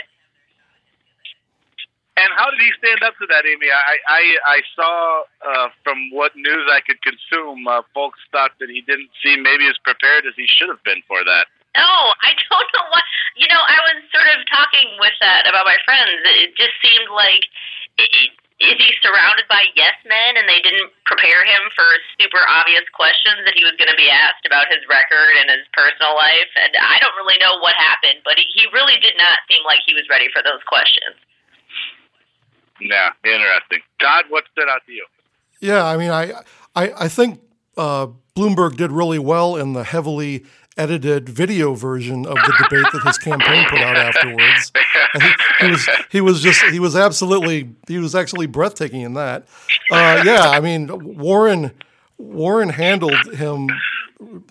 And 2.18 2.34
how 2.34 2.50
did 2.50 2.58
he 2.58 2.74
stand 2.82 3.00
up 3.06 3.14
to 3.22 3.26
that, 3.30 3.46
Amy? 3.46 3.70
I 3.70 3.96
I, 4.04 4.22
I 4.44 4.58
saw 4.74 4.92
uh, 5.40 5.68
from 5.82 6.10
what 6.12 6.34
news 6.34 6.66
I 6.68 6.82
could 6.82 7.00
consume, 7.00 7.64
uh, 7.64 7.86
folks 7.94 8.18
thought 8.34 8.52
that 8.60 8.68
he 8.68 8.82
didn't 8.82 9.10
seem 9.22 9.42
maybe 9.42 9.70
as 9.70 9.78
prepared 9.80 10.26
as 10.26 10.34
he 10.36 10.44
should 10.44 10.68
have 10.68 10.82
been 10.82 11.00
for 11.06 11.22
that. 11.22 11.46
No, 11.78 11.88
I 12.20 12.34
don't 12.50 12.70
know 12.74 12.86
what. 12.90 13.06
You 13.38 13.46
know, 13.46 13.62
I 13.62 13.78
was 13.88 14.02
sort 14.10 14.28
of 14.34 14.42
talking 14.50 14.98
with 14.98 15.14
that 15.22 15.46
about 15.46 15.64
my 15.64 15.78
friends. 15.86 16.20
It 16.44 16.58
just 16.58 16.76
seemed 16.84 17.08
like. 17.14 17.46
Is 18.58 18.74
he 18.74 18.90
surrounded 18.98 19.46
by 19.46 19.70
yes 19.78 19.94
men 20.02 20.34
and 20.34 20.50
they 20.50 20.58
didn't 20.58 20.90
prepare 21.06 21.46
him 21.46 21.70
for 21.78 21.86
super 22.18 22.42
obvious 22.50 22.82
questions 22.90 23.46
that 23.46 23.54
he 23.54 23.62
was 23.62 23.78
going 23.78 23.90
to 23.90 23.98
be 23.98 24.10
asked 24.10 24.42
about 24.42 24.66
his 24.66 24.82
record 24.90 25.38
and 25.38 25.46
his 25.46 25.62
personal 25.70 26.18
life? 26.18 26.50
And 26.58 26.74
I 26.74 26.98
don't 26.98 27.14
really 27.14 27.38
know 27.38 27.62
what 27.62 27.78
happened, 27.78 28.26
but 28.26 28.34
he 28.34 28.66
really 28.74 28.98
did 28.98 29.14
not 29.14 29.46
seem 29.46 29.62
like 29.62 29.78
he 29.86 29.94
was 29.94 30.10
ready 30.10 30.26
for 30.34 30.42
those 30.42 30.58
questions. 30.66 31.14
Yeah, 32.82 33.14
interesting. 33.22 33.82
Todd, 34.02 34.26
what 34.28 34.44
stood 34.50 34.66
out 34.66 34.82
to 34.86 34.92
you? 34.92 35.06
Yeah, 35.62 35.86
I 35.86 35.96
mean, 35.96 36.10
I 36.10 36.42
I, 36.74 37.06
I 37.06 37.08
think 37.08 37.40
uh, 37.76 38.08
Bloomberg 38.34 38.76
did 38.76 38.90
really 38.90 39.18
well 39.18 39.56
in 39.56 39.72
the 39.72 39.84
heavily 39.84 40.46
edited 40.78 41.28
video 41.28 41.74
version 41.74 42.24
of 42.24 42.36
the 42.36 42.54
debate 42.62 42.86
that 42.92 43.02
his 43.04 43.18
campaign 43.18 43.66
put 43.68 43.80
out 43.80 43.96
afterwards. 43.96 44.72
He, 45.12 45.66
he, 45.66 45.70
was 45.70 45.88
he 46.10 46.20
was 46.20 46.40
just 46.40 46.62
he 46.66 46.78
was 46.78 46.96
absolutely 46.96 47.74
he 47.86 47.98
was 47.98 48.14
actually 48.14 48.46
breathtaking 48.46 49.02
in 49.02 49.14
that. 49.14 49.46
Uh, 49.90 50.22
yeah, 50.24 50.48
I 50.50 50.60
mean 50.60 51.16
Warren 51.18 51.72
Warren 52.16 52.70
handled 52.70 53.34
him 53.34 53.68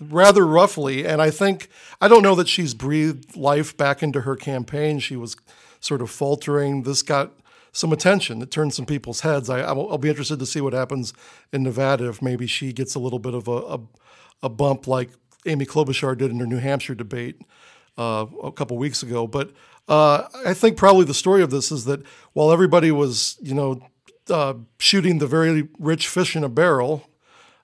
rather 0.00 0.46
roughly, 0.46 1.06
and 1.06 1.20
I 1.20 1.30
think 1.30 1.68
I 2.00 2.08
don't 2.08 2.22
know 2.22 2.34
that 2.34 2.48
she's 2.48 2.74
breathed 2.74 3.36
life 3.36 3.76
back 3.76 4.02
into 4.02 4.22
her 4.22 4.36
campaign. 4.36 4.98
She 4.98 5.16
was 5.16 5.36
sort 5.80 6.02
of 6.02 6.10
faltering. 6.10 6.82
This 6.82 7.02
got 7.02 7.32
some 7.72 7.92
attention. 7.92 8.42
It 8.42 8.50
turned 8.50 8.74
some 8.74 8.86
people's 8.86 9.20
heads. 9.20 9.48
I, 9.48 9.60
I'll, 9.60 9.88
I'll 9.90 9.98
be 9.98 10.08
interested 10.08 10.38
to 10.38 10.46
see 10.46 10.60
what 10.60 10.72
happens 10.72 11.12
in 11.52 11.62
Nevada 11.62 12.08
if 12.08 12.20
maybe 12.20 12.46
she 12.46 12.72
gets 12.72 12.94
a 12.94 12.98
little 12.98 13.18
bit 13.18 13.34
of 13.34 13.46
a, 13.46 13.52
a, 13.52 13.80
a 14.44 14.48
bump 14.48 14.86
like 14.86 15.10
Amy 15.46 15.66
Klobuchar 15.66 16.16
did 16.16 16.30
in 16.30 16.38
her 16.38 16.46
New 16.46 16.58
Hampshire 16.58 16.94
debate 16.94 17.40
uh, 17.96 18.26
a 18.42 18.52
couple 18.52 18.76
weeks 18.76 19.02
ago. 19.02 19.26
But 19.26 19.52
uh, 19.88 20.24
I 20.46 20.54
think 20.54 20.76
probably 20.76 21.04
the 21.04 21.14
story 21.14 21.42
of 21.42 21.50
this 21.50 21.72
is 21.72 21.84
that 21.86 22.02
while 22.32 22.52
everybody 22.52 22.90
was, 22.90 23.38
you 23.40 23.54
know, 23.54 23.80
uh, 24.30 24.54
shooting 24.78 25.18
the 25.18 25.26
very 25.26 25.68
rich 25.78 26.08
fish 26.08 26.36
in 26.36 26.44
a 26.44 26.48
barrel, 26.48 27.08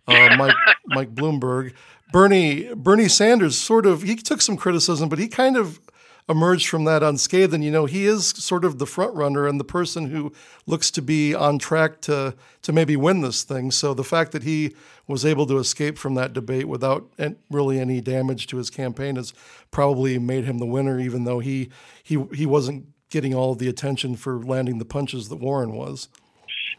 uh, 0.06 0.36
Mike 0.36 0.56
Mike 0.86 1.14
Bloomberg, 1.14 1.74
Bernie 2.12 2.72
Bernie 2.74 3.08
Sanders 3.08 3.58
sort 3.58 3.86
of 3.86 4.02
he 4.02 4.16
took 4.16 4.40
some 4.40 4.56
criticism, 4.56 5.08
but 5.08 5.18
he 5.18 5.28
kind 5.28 5.56
of 5.56 5.80
emerged 6.28 6.68
from 6.68 6.84
that 6.84 7.02
unscathed. 7.02 7.52
And 7.52 7.62
you 7.62 7.70
know, 7.70 7.86
he 7.86 8.06
is 8.06 8.28
sort 8.28 8.64
of 8.64 8.78
the 8.78 8.86
front 8.86 9.14
runner 9.14 9.46
and 9.46 9.60
the 9.60 9.64
person 9.64 10.10
who 10.10 10.32
looks 10.66 10.90
to 10.92 11.02
be 11.02 11.34
on 11.34 11.58
track 11.58 12.00
to 12.02 12.34
to 12.62 12.72
maybe 12.72 12.96
win 12.96 13.20
this 13.20 13.42
thing. 13.42 13.70
So 13.70 13.94
the 13.94 14.04
fact 14.04 14.32
that 14.32 14.42
he 14.42 14.74
was 15.06 15.24
able 15.24 15.46
to 15.46 15.58
escape 15.58 15.98
from 15.98 16.14
that 16.14 16.32
debate 16.32 16.66
without 16.66 17.12
really 17.50 17.78
any 17.78 18.00
damage 18.00 18.46
to 18.48 18.56
his 18.56 18.70
campaign 18.70 19.16
has 19.16 19.34
probably 19.70 20.18
made 20.18 20.44
him 20.44 20.58
the 20.58 20.66
winner, 20.66 20.98
even 20.98 21.24
though 21.24 21.40
he 21.40 21.68
he 22.02 22.24
he 22.32 22.46
wasn't 22.46 22.86
getting 23.10 23.34
all 23.34 23.54
the 23.54 23.68
attention 23.68 24.16
for 24.16 24.42
landing 24.42 24.78
the 24.78 24.84
punches 24.84 25.28
that 25.28 25.36
Warren 25.36 25.72
was. 25.72 26.08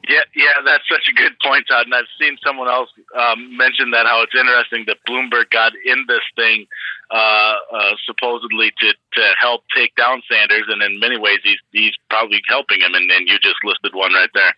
Yeah, 0.07 0.21
yeah, 0.35 0.61
that's 0.63 0.83
such 0.89 1.09
a 1.09 1.13
good 1.13 1.33
point, 1.41 1.65
Todd. 1.67 1.85
And 1.85 1.95
I've 1.95 2.11
seen 2.19 2.37
someone 2.45 2.69
else 2.69 2.89
um, 3.17 3.57
mention 3.57 3.89
that 3.91 4.05
how 4.05 4.21
it's 4.21 4.35
interesting 4.35 4.85
that 4.85 4.97
Bloomberg 5.07 5.49
got 5.49 5.73
in 5.73 6.05
this 6.07 6.21
thing 6.35 6.67
uh, 7.09 7.55
uh, 7.73 7.93
supposedly 8.05 8.71
to, 8.81 8.93
to 8.93 9.23
help 9.39 9.63
take 9.75 9.95
down 9.95 10.21
Sanders, 10.29 10.65
and 10.69 10.81
in 10.83 10.99
many 10.99 11.17
ways 11.17 11.39
he's 11.43 11.59
he's 11.71 11.93
probably 12.09 12.41
helping 12.47 12.81
him. 12.81 12.93
And, 12.93 13.09
and 13.09 13.27
you 13.27 13.39
just 13.39 13.57
listed 13.63 13.93
one 13.93 14.13
right 14.13 14.29
there. 14.33 14.53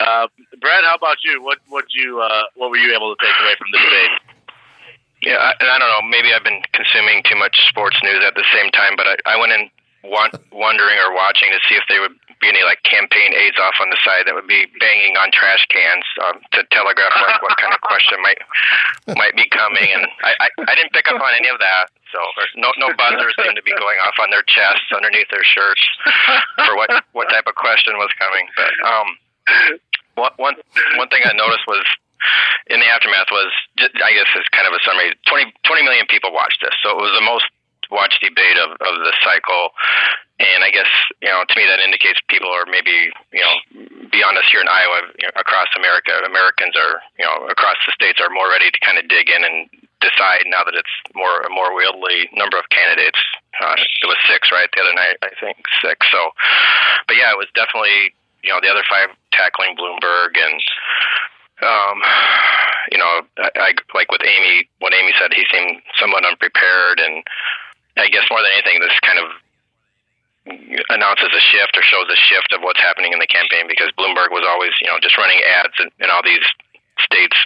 Uh, 0.00 0.28
Brad, 0.60 0.84
how 0.84 0.96
about 0.96 1.24
you? 1.24 1.42
What 1.42 1.58
what 1.68 1.86
you 1.94 2.20
uh, 2.20 2.44
what 2.56 2.70
were 2.70 2.78
you 2.78 2.94
able 2.94 3.14
to 3.14 3.18
take 3.24 3.34
away 3.40 3.54
from 3.56 3.68
the 3.72 3.78
debate? 3.78 4.14
Yeah, 5.22 5.38
I, 5.40 5.52
I 5.58 5.78
don't 5.78 5.90
know. 5.90 6.04
Maybe 6.08 6.32
I've 6.32 6.44
been 6.44 6.62
consuming 6.72 7.22
too 7.24 7.36
much 7.36 7.56
sports 7.68 7.96
news 8.04 8.22
at 8.26 8.34
the 8.34 8.44
same 8.54 8.70
time, 8.70 8.94
but 8.96 9.06
I, 9.06 9.34
I 9.34 9.36
went 9.40 9.52
in 9.52 9.70
want, 10.04 10.34
wondering 10.52 10.98
or 10.98 11.14
watching 11.14 11.50
to 11.50 11.60
see 11.68 11.74
if 11.74 11.84
there 11.88 12.00
would 12.00 12.16
be 12.40 12.48
any 12.48 12.62
like 12.62 12.78
campaign 12.86 13.34
aides 13.34 13.58
off 13.58 13.74
on 13.82 13.90
the 13.90 13.98
side 14.06 14.22
that 14.26 14.34
would 14.34 14.46
be 14.46 14.66
banging 14.78 15.18
on 15.18 15.30
trash 15.34 15.66
cans 15.70 16.06
um, 16.22 16.38
to 16.54 16.62
telegraph 16.70 17.10
like 17.26 17.42
what 17.42 17.58
kind 17.58 17.74
of 17.74 17.82
question 17.82 18.18
might 18.22 18.38
might 19.18 19.34
be 19.34 19.46
coming. 19.50 19.90
And 19.90 20.06
I, 20.22 20.46
I, 20.46 20.48
I 20.70 20.72
didn't 20.78 20.94
pick 20.94 21.10
up 21.10 21.18
on 21.18 21.32
any 21.34 21.50
of 21.50 21.58
that. 21.58 21.90
So 22.14 22.18
no 22.56 22.70
no 22.78 22.94
buzzers 22.94 23.34
seem 23.42 23.54
to 23.58 23.64
be 23.66 23.74
going 23.74 23.98
off 24.06 24.16
on 24.22 24.30
their 24.30 24.46
chests 24.46 24.88
underneath 24.94 25.28
their 25.34 25.44
shirts 25.44 25.82
for 26.64 26.78
what 26.78 26.88
what 27.12 27.28
type 27.28 27.50
of 27.50 27.58
question 27.58 27.98
was 27.98 28.10
coming. 28.16 28.46
But 28.54 28.72
um, 28.86 29.08
one 30.14 30.34
one 30.38 30.56
one 30.96 31.08
thing 31.10 31.26
I 31.26 31.34
noticed 31.34 31.66
was 31.66 31.84
in 32.70 32.80
the 32.80 32.88
aftermath 32.88 33.30
was 33.30 33.50
I 33.82 34.10
guess 34.14 34.30
it's 34.34 34.48
kind 34.54 34.66
of 34.66 34.74
a 34.74 34.80
summary. 34.82 35.14
20, 35.26 35.54
20 35.66 35.82
million 35.82 36.06
people 36.10 36.32
watched 36.32 36.62
this, 36.62 36.74
so 36.82 36.90
it 36.94 37.00
was 37.00 37.14
the 37.14 37.24
most 37.24 37.46
watch 37.90 38.18
debate 38.20 38.58
of, 38.58 38.72
of 38.72 38.94
the 39.00 39.14
cycle. 39.24 39.72
And 40.38 40.62
I 40.62 40.70
guess, 40.70 40.86
you 41.18 41.26
know, 41.26 41.42
to 41.42 41.54
me 41.58 41.66
that 41.66 41.82
indicates 41.82 42.22
people 42.30 42.46
are 42.46 42.62
maybe, 42.70 43.10
you 43.34 43.42
know, 43.42 43.54
beyond 44.06 44.38
us 44.38 44.46
here 44.54 44.62
in 44.62 44.70
Iowa, 44.70 45.10
you 45.18 45.26
know, 45.26 45.34
across 45.34 45.66
America, 45.74 46.14
Americans 46.22 46.78
are, 46.78 47.02
you 47.18 47.26
know, 47.26 47.50
across 47.50 47.74
the 47.82 47.90
states 47.98 48.22
are 48.22 48.30
more 48.30 48.46
ready 48.46 48.70
to 48.70 48.78
kind 48.78 49.02
of 49.02 49.10
dig 49.10 49.26
in 49.26 49.42
and 49.42 49.66
decide 49.98 50.46
now 50.46 50.62
that 50.62 50.78
it's 50.78 50.94
more 51.18 51.42
a 51.42 51.50
more 51.50 51.74
wieldly 51.74 52.30
number 52.38 52.54
of 52.54 52.70
candidates. 52.70 53.18
Uh, 53.58 53.74
it 53.74 54.06
was 54.06 54.18
six, 54.30 54.54
right, 54.54 54.70
the 54.70 54.82
other 54.86 54.94
night, 54.94 55.18
I 55.26 55.34
think 55.42 55.58
six. 55.82 56.06
So, 56.14 56.30
but 57.10 57.18
yeah, 57.18 57.34
it 57.34 57.40
was 57.40 57.50
definitely, 57.58 58.14
you 58.46 58.54
know, 58.54 58.62
the 58.62 58.70
other 58.70 58.86
five 58.86 59.10
tackling 59.34 59.74
Bloomberg 59.74 60.38
and, 60.38 60.62
um, 61.66 61.98
you 62.94 62.98
know, 63.02 63.26
I, 63.42 63.50
I 63.58 63.70
like 63.90 64.14
with 64.14 64.22
Amy, 64.22 64.70
what 64.78 64.94
Amy 64.94 65.10
said, 65.18 65.34
he 65.34 65.42
seemed 65.50 65.82
somewhat 65.98 66.22
unprepared 66.22 67.02
and, 67.02 67.26
I 67.98 68.08
guess 68.08 68.24
more 68.30 68.40
than 68.40 68.52
anything, 68.54 68.80
this 68.80 68.94
kind 69.02 69.20
of 69.20 69.28
announces 70.88 71.28
a 71.28 71.42
shift 71.52 71.76
or 71.76 71.84
shows 71.84 72.08
a 72.08 72.16
shift 72.16 72.56
of 72.56 72.64
what's 72.64 72.80
happening 72.80 73.12
in 73.12 73.20
the 73.20 73.28
campaign 73.28 73.68
because 73.68 73.92
Bloomberg 73.98 74.32
was 74.32 74.46
always, 74.48 74.72
you 74.80 74.88
know, 74.88 74.96
just 75.02 75.18
running 75.18 75.40
ads 75.44 75.76
in, 75.80 75.90
in 76.00 76.08
all 76.08 76.24
these 76.24 76.44
states 77.04 77.36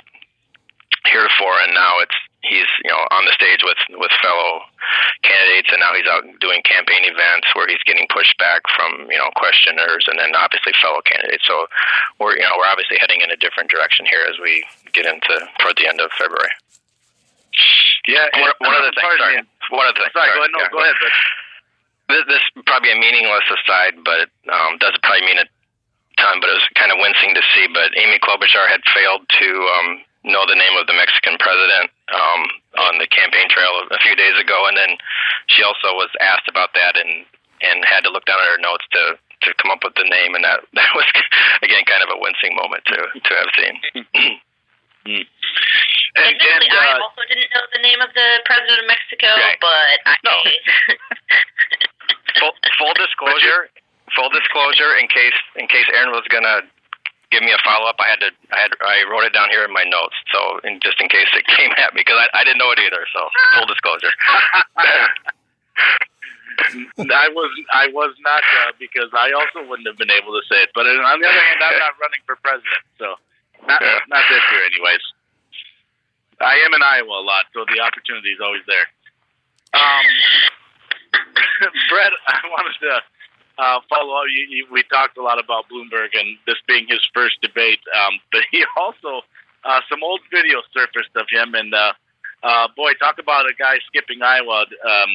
heretofore, 1.06 1.58
and 1.66 1.74
now 1.74 1.98
it's 1.98 2.14
he's 2.42 2.70
you 2.82 2.90
know 2.90 3.02
on 3.10 3.24
the 3.26 3.34
stage 3.34 3.62
with 3.62 3.78
with 3.98 4.10
fellow 4.22 4.62
candidates, 5.22 5.70
and 5.70 5.80
now 5.80 5.94
he's 5.94 6.06
out 6.06 6.22
doing 6.38 6.62
campaign 6.62 7.06
events 7.06 7.46
where 7.54 7.66
he's 7.66 7.82
getting 7.86 8.06
pushed 8.10 8.36
back 8.38 8.62
from 8.74 9.10
you 9.10 9.18
know 9.18 9.30
questioners, 9.34 10.06
and 10.06 10.18
then 10.18 10.34
obviously 10.38 10.72
fellow 10.78 11.02
candidates. 11.02 11.42
So 11.46 11.66
we're 12.18 12.38
you 12.38 12.46
know 12.46 12.54
we're 12.58 12.70
obviously 12.70 12.98
heading 13.02 13.20
in 13.22 13.30
a 13.30 13.38
different 13.38 13.70
direction 13.70 14.06
here 14.06 14.22
as 14.28 14.38
we 14.38 14.64
get 14.92 15.06
into 15.06 15.34
toward 15.58 15.76
the 15.78 15.88
end 15.88 16.00
of 16.00 16.10
February. 16.18 16.54
Yeah, 18.08 18.26
one, 18.34 18.52
one 18.58 18.74
of 18.74 18.84
the 18.88 18.94
things. 18.96 19.14
Sorry, 19.18 19.38
one 19.70 19.86
of 19.86 19.94
the 19.94 20.04
sorry, 20.10 20.12
sorry, 20.12 20.30
go 20.34 20.40
ahead. 20.42 20.52
No, 20.52 20.60
yeah, 20.64 20.72
go 20.72 20.80
ahead. 20.82 20.96
But 20.98 21.12
this, 22.10 22.24
this 22.28 22.44
probably 22.66 22.92
a 22.92 22.98
meaningless 22.98 23.46
aside, 23.46 24.02
but 24.02 24.28
um, 24.50 24.78
does 24.82 24.96
probably 25.00 25.22
mean 25.22 25.38
a 25.38 25.46
ton. 26.18 26.42
But 26.42 26.50
it 26.50 26.58
was 26.58 26.68
kind 26.74 26.90
of 26.90 26.98
wincing 26.98 27.32
to 27.36 27.42
see. 27.54 27.70
But 27.70 27.94
Amy 27.94 28.18
Klobuchar 28.18 28.66
had 28.66 28.82
failed 28.90 29.22
to 29.28 29.48
um, 29.78 29.88
know 30.26 30.42
the 30.46 30.58
name 30.58 30.74
of 30.78 30.90
the 30.90 30.98
Mexican 30.98 31.38
president 31.38 31.90
um, 32.10 32.42
on 32.90 32.98
the 32.98 33.06
campaign 33.06 33.46
trail 33.50 33.86
a 33.90 34.00
few 34.02 34.18
days 34.18 34.34
ago, 34.38 34.66
and 34.66 34.76
then 34.76 34.98
she 35.46 35.62
also 35.62 35.94
was 35.94 36.10
asked 36.20 36.50
about 36.50 36.74
that 36.74 36.98
and 36.98 37.26
and 37.62 37.86
had 37.86 38.02
to 38.02 38.10
look 38.10 38.26
down 38.26 38.42
at 38.42 38.50
her 38.50 38.58
notes 38.58 38.84
to 38.92 39.02
to 39.46 39.54
come 39.58 39.70
up 39.70 39.82
with 39.82 39.94
the 39.94 40.06
name, 40.06 40.34
and 40.34 40.44
that 40.44 40.62
that 40.78 40.90
was 40.94 41.06
again 41.62 41.86
kind 41.86 42.02
of 42.02 42.10
a 42.10 42.18
wincing 42.18 42.54
moment 42.54 42.82
to 42.86 42.98
to 42.98 43.32
have 43.38 43.50
seen. 43.54 43.74
and, 45.04 45.26
and, 46.14 46.36
I 46.38 46.38
uh, 46.38 46.41
also 46.41 46.41
didn't 47.32 47.48
know 47.56 47.64
the 47.72 47.80
name 47.80 48.00
of 48.04 48.12
the 48.12 48.28
president 48.44 48.84
of 48.84 48.86
Mexico, 48.86 49.28
Right. 49.32 49.56
but 49.60 49.96
I. 50.04 50.14
No. 50.24 50.36
full, 52.38 52.52
full 52.78 52.94
disclosure, 52.94 53.72
full 54.14 54.28
disclosure. 54.28 54.92
In 55.00 55.08
case 55.08 55.36
in 55.56 55.66
case 55.68 55.86
Erin 55.96 56.12
was 56.12 56.24
gonna 56.28 56.62
give 57.32 57.40
me 57.42 57.52
a 57.52 57.58
follow 57.64 57.88
up, 57.88 57.96
I 57.98 58.08
had 58.12 58.20
to 58.20 58.30
I 58.52 58.58
had 58.60 58.72
I 58.84 59.04
wrote 59.08 59.24
it 59.24 59.32
down 59.32 59.48
here 59.48 59.64
in 59.64 59.72
my 59.72 59.84
notes. 59.84 60.16
So 60.32 60.60
in, 60.68 60.80
just 60.84 61.00
in 61.00 61.08
case 61.08 61.28
it 61.32 61.46
came 61.56 61.72
at 61.80 61.94
me 61.96 62.04
because 62.04 62.20
I, 62.20 62.28
I 62.40 62.44
didn't 62.44 62.58
know 62.58 62.70
it 62.72 62.78
either. 62.84 63.06
So 63.16 63.20
full 63.56 63.66
disclosure. 63.66 64.12
I 67.00 67.28
was 67.32 67.50
I 67.72 67.88
was 67.92 68.14
not 68.22 68.42
uh, 68.44 68.72
because 68.78 69.08
I 69.16 69.32
also 69.32 69.66
wouldn't 69.68 69.88
have 69.88 69.96
been 69.96 70.10
able 70.12 70.32
to 70.36 70.42
say 70.48 70.62
it. 70.62 70.70
But 70.74 70.86
on 70.86 70.96
the 71.20 71.26
other 71.26 71.44
hand, 71.48 71.60
I'm 71.64 71.78
not 71.80 71.96
running 72.00 72.20
for 72.26 72.36
president, 72.44 72.84
so 73.00 73.16
not 73.66 73.80
Yeah. 73.80 73.98
not 74.08 74.24
this 74.28 74.42
year, 74.52 74.64
anyways. 74.68 75.00
I 76.42 76.58
am 76.66 76.74
in 76.74 76.82
Iowa 76.82 77.22
a 77.22 77.24
lot, 77.24 77.46
so 77.54 77.64
the 77.70 77.80
opportunity 77.80 78.34
is 78.34 78.40
always 78.42 78.66
there. 78.66 78.86
Um, 79.72 80.06
Brett, 81.88 82.12
I 82.26 82.42
wanted 82.50 82.76
to 82.82 82.94
uh, 83.58 83.78
follow 83.88 84.18
up. 84.18 84.26
You, 84.26 84.46
you, 84.50 84.66
we 84.70 84.82
talked 84.90 85.16
a 85.16 85.22
lot 85.22 85.38
about 85.38 85.70
Bloomberg 85.70 86.18
and 86.18 86.36
this 86.46 86.58
being 86.66 86.86
his 86.88 87.00
first 87.14 87.40
debate, 87.40 87.80
um, 87.94 88.18
but 88.32 88.42
he 88.50 88.64
also 88.76 89.22
uh, 89.64 89.80
some 89.88 90.02
old 90.02 90.20
video 90.30 90.60
surfaced 90.74 91.14
of 91.14 91.26
him, 91.30 91.54
and 91.54 91.72
uh, 91.72 91.92
uh, 92.42 92.66
boy, 92.74 92.92
talk 92.98 93.18
about 93.22 93.46
a 93.46 93.54
guy 93.54 93.78
skipping 93.86 94.22
Iowa. 94.22 94.66
Um, 94.66 95.12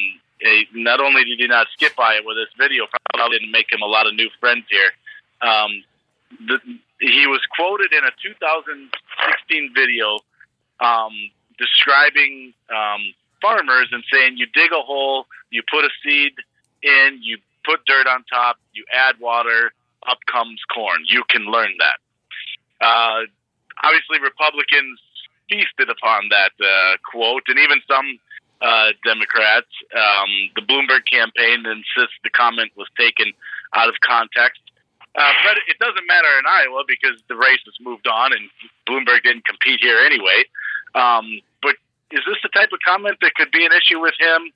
not 0.72 1.00
only 1.00 1.24
did 1.24 1.40
he 1.40 1.46
not 1.46 1.66
skip 1.74 1.92
Iowa, 1.98 2.32
this 2.34 2.48
video 2.56 2.86
probably 3.12 3.38
didn't 3.38 3.52
make 3.52 3.70
him 3.70 3.82
a 3.82 3.90
lot 3.90 4.06
of 4.06 4.14
new 4.14 4.30
friends 4.40 4.64
here. 4.70 4.90
Um, 5.42 5.84
the, 6.46 6.58
he 7.00 7.26
was 7.26 7.40
quoted 7.54 7.92
in 7.92 8.04
a 8.04 8.12
2016 8.22 9.72
video 9.74 10.18
um, 10.80 11.12
describing 11.58 12.52
um, 12.70 13.00
farmers 13.40 13.88
and 13.92 14.02
saying, 14.12 14.36
"You 14.36 14.46
dig 14.46 14.72
a 14.72 14.82
hole, 14.82 15.26
you 15.50 15.62
put 15.70 15.84
a 15.84 15.90
seed 16.02 16.32
in, 16.82 17.20
you 17.22 17.38
put 17.64 17.84
dirt 17.86 18.06
on 18.06 18.24
top, 18.24 18.58
you 18.72 18.84
add 18.92 19.18
water, 19.20 19.72
up 20.08 20.18
comes 20.30 20.60
corn. 20.72 21.04
You 21.06 21.24
can 21.28 21.44
learn 21.46 21.72
that." 21.78 21.98
Uh, 22.80 23.26
obviously, 23.82 24.20
Republicans 24.22 25.00
feasted 25.48 25.88
upon 25.88 26.28
that 26.30 26.52
uh, 26.60 26.96
quote, 27.10 27.42
and 27.48 27.58
even 27.58 27.80
some 27.88 28.18
uh, 28.60 28.90
Democrats. 29.04 29.70
Um, 29.94 30.50
the 30.54 30.62
Bloomberg 30.62 31.06
campaign 31.10 31.64
insists 31.66 32.18
the 32.22 32.30
comment 32.30 32.72
was 32.76 32.88
taken 32.98 33.32
out 33.74 33.88
of 33.88 33.94
context. 34.00 34.60
Uh, 35.14 35.32
but 35.42 35.58
it 35.66 35.78
doesn't 35.80 36.06
matter 36.06 36.30
in 36.38 36.44
Iowa 36.46 36.84
because 36.86 37.18
the 37.28 37.34
race 37.34 37.62
has 37.64 37.74
moved 37.80 38.06
on 38.06 38.32
and 38.32 38.50
Bloomberg 38.86 39.24
didn't 39.24 39.44
compete 39.46 39.80
here 39.80 39.98
anyway. 39.98 40.44
Um, 40.94 41.40
but 41.62 41.76
is 42.10 42.22
this 42.26 42.38
the 42.42 42.48
type 42.48 42.72
of 42.72 42.78
comment 42.84 43.18
that 43.20 43.34
could 43.34 43.50
be 43.50 43.64
an 43.64 43.72
issue 43.72 44.00
with 44.00 44.14
him 44.18 44.52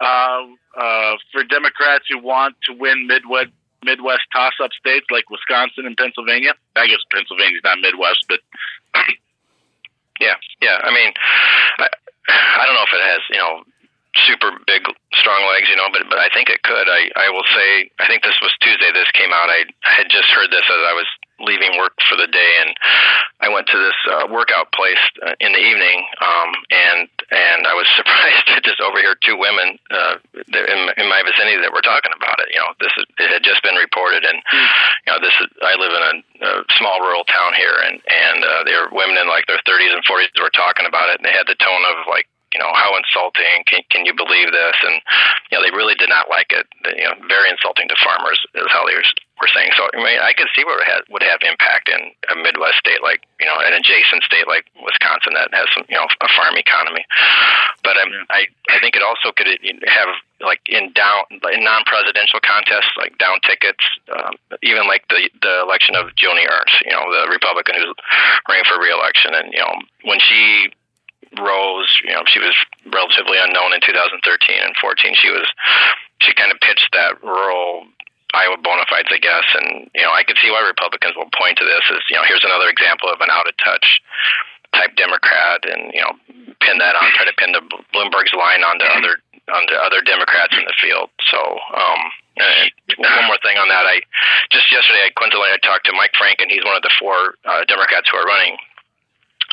uh, 0.00 0.44
uh, 0.76 1.14
for 1.32 1.44
Democrats 1.44 2.04
who 2.08 2.18
want 2.18 2.56
to 2.68 2.74
win 2.74 3.06
Midwest 3.06 3.52
Midwest 3.82 4.28
toss-up 4.30 4.72
states 4.76 5.06
like 5.10 5.30
Wisconsin 5.30 5.86
and 5.86 5.96
Pennsylvania? 5.96 6.52
I 6.76 6.86
guess 6.86 7.00
Pennsylvania's 7.10 7.64
not 7.64 7.80
Midwest, 7.80 8.26
but 8.28 8.40
Yeah, 10.20 10.36
yeah. 10.60 10.76
I 10.84 10.92
mean, 10.92 11.10
I, 11.80 11.88
I 12.28 12.62
don't 12.68 12.76
know 12.76 12.84
if 12.84 12.92
it 12.92 13.04
has 13.08 13.22
you 13.32 13.40
know 13.40 13.64
super 14.28 14.52
big 14.68 14.84
strong 15.16 15.40
legs, 15.48 15.66
you 15.72 15.80
know, 15.80 15.88
but 15.88 16.04
but 16.12 16.20
I 16.20 16.28
think 16.28 16.52
it 16.52 16.60
could. 16.62 16.86
I 16.86 17.08
I 17.16 17.32
will 17.32 17.48
say 17.48 17.88
I 17.98 18.06
think 18.06 18.22
this 18.22 18.36
was 18.44 18.52
Tuesday. 18.60 18.92
This 18.92 19.10
came 19.16 19.32
out. 19.32 19.48
I, 19.48 19.64
I 19.82 19.92
had 19.96 20.12
just 20.12 20.28
heard 20.36 20.52
this 20.52 20.68
as 20.68 20.82
I 20.84 20.92
was 20.92 21.08
leaving 21.40 21.76
work 21.78 21.96
for 22.08 22.16
the 22.16 22.28
day, 22.28 22.52
and 22.60 22.70
I 23.40 23.48
went 23.48 23.66
to 23.68 23.78
this 23.78 23.98
uh, 24.08 24.26
workout 24.28 24.72
place 24.72 25.00
uh, 25.24 25.34
in 25.40 25.52
the 25.52 25.62
evening, 25.62 25.98
um, 26.20 26.50
and 26.70 26.98
and 27.32 27.60
I 27.66 27.74
was 27.74 27.88
surprised 27.98 28.44
to 28.52 28.60
just 28.60 28.80
overhear 28.80 29.16
two 29.20 29.36
women 29.36 29.80
uh, 29.90 30.16
in, 30.36 30.80
in 30.96 31.06
my 31.08 31.20
vicinity 31.24 31.60
that 31.64 31.72
were 31.72 31.84
talking 31.84 32.12
about 32.12 32.38
it. 32.44 32.52
You 32.52 32.60
know, 32.60 32.72
this 32.80 32.92
is, 32.96 33.04
it 33.18 33.30
had 33.32 33.44
just 33.44 33.64
been 33.64 33.76
reported, 33.76 34.24
and 34.24 34.38
you 35.06 35.10
know, 35.12 35.18
this 35.20 35.34
is 35.40 35.48
I 35.64 35.74
live 35.76 35.92
in 35.92 36.04
a, 36.04 36.14
a 36.44 36.52
small 36.76 37.00
rural 37.00 37.24
town 37.24 37.56
here, 37.56 37.76
and 37.88 37.96
and 38.04 38.38
uh, 38.44 38.60
they 38.68 38.76
were 38.76 38.92
women 38.92 39.16
in 39.16 39.26
like 39.28 39.48
their 39.48 39.60
30s 39.64 39.92
and 39.96 40.04
40s 40.04 40.32
were 40.36 40.52
talking 40.52 40.84
about 40.84 41.08
it, 41.10 41.20
and 41.20 41.24
they 41.24 41.34
had 41.34 41.48
the 41.48 41.58
tone 41.58 41.84
of 41.88 42.06
like 42.08 42.28
you 42.52 42.58
know 42.58 42.70
how 42.74 42.98
insulting 42.98 43.62
can 43.66 43.82
can 43.90 44.02
you 44.06 44.14
believe 44.14 44.50
this 44.50 44.78
and 44.82 44.98
you 45.50 45.54
know 45.54 45.62
they 45.62 45.70
really 45.70 45.94
did 45.94 46.10
not 46.10 46.26
like 46.28 46.50
it 46.50 46.66
you 46.98 47.06
know 47.06 47.14
very 47.30 47.50
insulting 47.50 47.86
to 47.86 47.94
farmers 48.02 48.38
is 48.54 48.66
how 48.74 48.82
they 48.86 48.94
were 49.40 49.50
saying. 49.50 49.72
So 49.74 49.88
I 49.88 49.96
mean, 49.96 50.20
I 50.20 50.36
could 50.36 50.52
see 50.54 50.62
where 50.62 50.78
it 50.78 50.86
had, 50.86 51.02
would 51.08 51.24
have 51.24 51.40
impact 51.42 51.88
in 51.88 52.12
a 52.28 52.36
Midwest 52.36 52.78
state 52.78 53.02
like 53.02 53.24
you 53.40 53.48
know 53.48 53.56
an 53.56 53.72
adjacent 53.72 54.22
state 54.24 54.46
like 54.46 54.68
Wisconsin 54.76 55.32
that 55.34 55.50
has 55.56 55.66
some 55.72 55.88
you 55.88 55.96
know 55.96 56.06
a 56.06 56.28
farm 56.36 56.54
economy. 56.60 57.04
But 57.82 57.96
um, 57.96 58.12
I 58.28 58.46
I 58.68 58.78
think 58.78 58.94
it 58.94 59.02
also 59.02 59.32
could 59.32 59.48
have 59.48 60.10
like 60.44 60.60
in 60.68 60.92
down 60.92 61.24
in 61.32 61.64
non-presidential 61.64 62.40
contests 62.44 62.92
like 63.00 63.16
down 63.16 63.40
tickets, 63.44 63.82
um, 64.12 64.36
even 64.62 64.84
like 64.86 65.08
the 65.08 65.28
the 65.40 65.64
election 65.64 65.96
of 65.96 66.12
Joni 66.14 66.44
Ernst, 66.44 66.76
you 66.84 66.92
know 66.92 67.08
the 67.08 67.32
Republican 67.32 67.80
who's 67.80 67.96
running 68.48 68.68
for 68.68 68.76
re-election, 68.76 69.32
and 69.34 69.52
you 69.52 69.60
know 69.60 69.74
when 70.04 70.20
she 70.20 70.72
rose. 71.38 71.88
You 72.04 72.12
know, 72.12 72.24
she 72.26 72.40
was 72.40 72.54
relatively 72.90 73.38
unknown 73.38 73.72
in 73.72 73.80
2013 73.80 74.18
and 74.60 74.74
14. 74.80 75.14
She 75.14 75.30
was 75.30 75.46
she 76.20 76.34
kind 76.34 76.52
of 76.52 76.58
pitched 76.60 76.90
that 76.92 77.22
rural 77.22 77.86
Iowa 78.34 78.58
bona 78.62 78.86
fides, 78.88 79.10
I 79.10 79.18
guess. 79.18 79.46
And 79.58 79.90
you 79.94 80.02
know, 80.02 80.12
I 80.12 80.22
could 80.22 80.38
see 80.42 80.50
why 80.50 80.62
Republicans 80.62 81.16
will 81.16 81.30
point 81.34 81.58
to 81.58 81.66
this 81.66 81.84
as 81.90 82.02
you 82.08 82.16
know, 82.16 82.24
here's 82.26 82.44
another 82.44 82.68
example 82.68 83.10
of 83.10 83.20
an 83.20 83.30
out 83.30 83.48
of 83.48 83.56
touch 83.58 84.00
type 84.74 84.94
Democrat, 84.94 85.66
and 85.66 85.90
you 85.92 86.02
know, 86.02 86.14
pin 86.62 86.78
that 86.78 86.94
on, 86.94 87.10
try 87.18 87.26
to 87.26 87.34
pin 87.34 87.52
the 87.52 87.64
Bloomberg's 87.90 88.34
line 88.34 88.62
onto 88.62 88.86
other 88.86 89.18
onto 89.50 89.74
other 89.74 90.00
Democrats 90.02 90.54
in 90.54 90.64
the 90.64 90.76
field. 90.80 91.10
So. 91.30 91.38
um 91.38 92.02
and 92.40 92.72
one 92.96 93.26
more 93.28 93.42
thing 93.44 93.58
on 93.60 93.68
that, 93.68 93.84
I 93.84 94.00
just 94.48 94.64
yesterday 94.72 95.04
I 95.04 95.10
coincidentally 95.12 95.52
I 95.52 95.60
talked 95.60 95.84
to 95.86 95.92
Mike 95.92 96.16
Franken. 96.16 96.48
He's 96.48 96.64
one 96.64 96.72
of 96.72 96.80
the 96.80 96.94
four 96.96 97.36
uh, 97.44 97.68
Democrats 97.68 98.08
who 98.08 98.16
are 98.16 98.24
running 98.24 98.56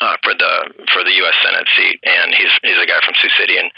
uh, 0.00 0.16
for 0.22 0.34
the 0.34 0.52
for 0.94 1.02
the 1.02 1.14
U.S. 1.26 1.36
Senate 1.42 1.68
seat, 1.76 1.98
and 2.06 2.34
he's 2.34 2.52
he's 2.62 2.78
a 2.78 2.86
guy 2.86 3.02
from 3.02 3.14
Sioux 3.18 3.34
City, 3.38 3.58
and 3.58 3.70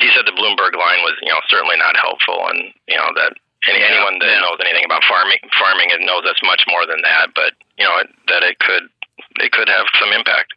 he 0.00 0.08
said 0.14 0.28
the 0.28 0.36
Bloomberg 0.36 0.76
line 0.76 1.00
was 1.02 1.16
you 1.22 1.32
know 1.32 1.40
certainly 1.48 1.76
not 1.76 1.96
helpful, 1.96 2.38
and 2.52 2.72
you 2.88 2.96
know 2.96 3.08
that 3.16 3.32
any, 3.68 3.80
yeah, 3.80 3.94
anyone 3.94 4.18
that 4.18 4.30
yeah. 4.30 4.42
knows 4.42 4.58
anything 4.62 4.84
about 4.84 5.02
farming 5.06 5.38
farming 5.58 5.90
it 5.90 6.02
knows 6.02 6.22
that's 6.24 6.42
much 6.42 6.64
more 6.66 6.86
than 6.86 7.02
that, 7.02 7.30
but 7.34 7.54
you 7.78 7.84
know 7.84 8.02
that 8.28 8.42
it 8.42 8.58
could 8.58 8.90
it 9.38 9.52
could 9.52 9.68
have 9.68 9.86
some 10.00 10.12
impact. 10.12 10.54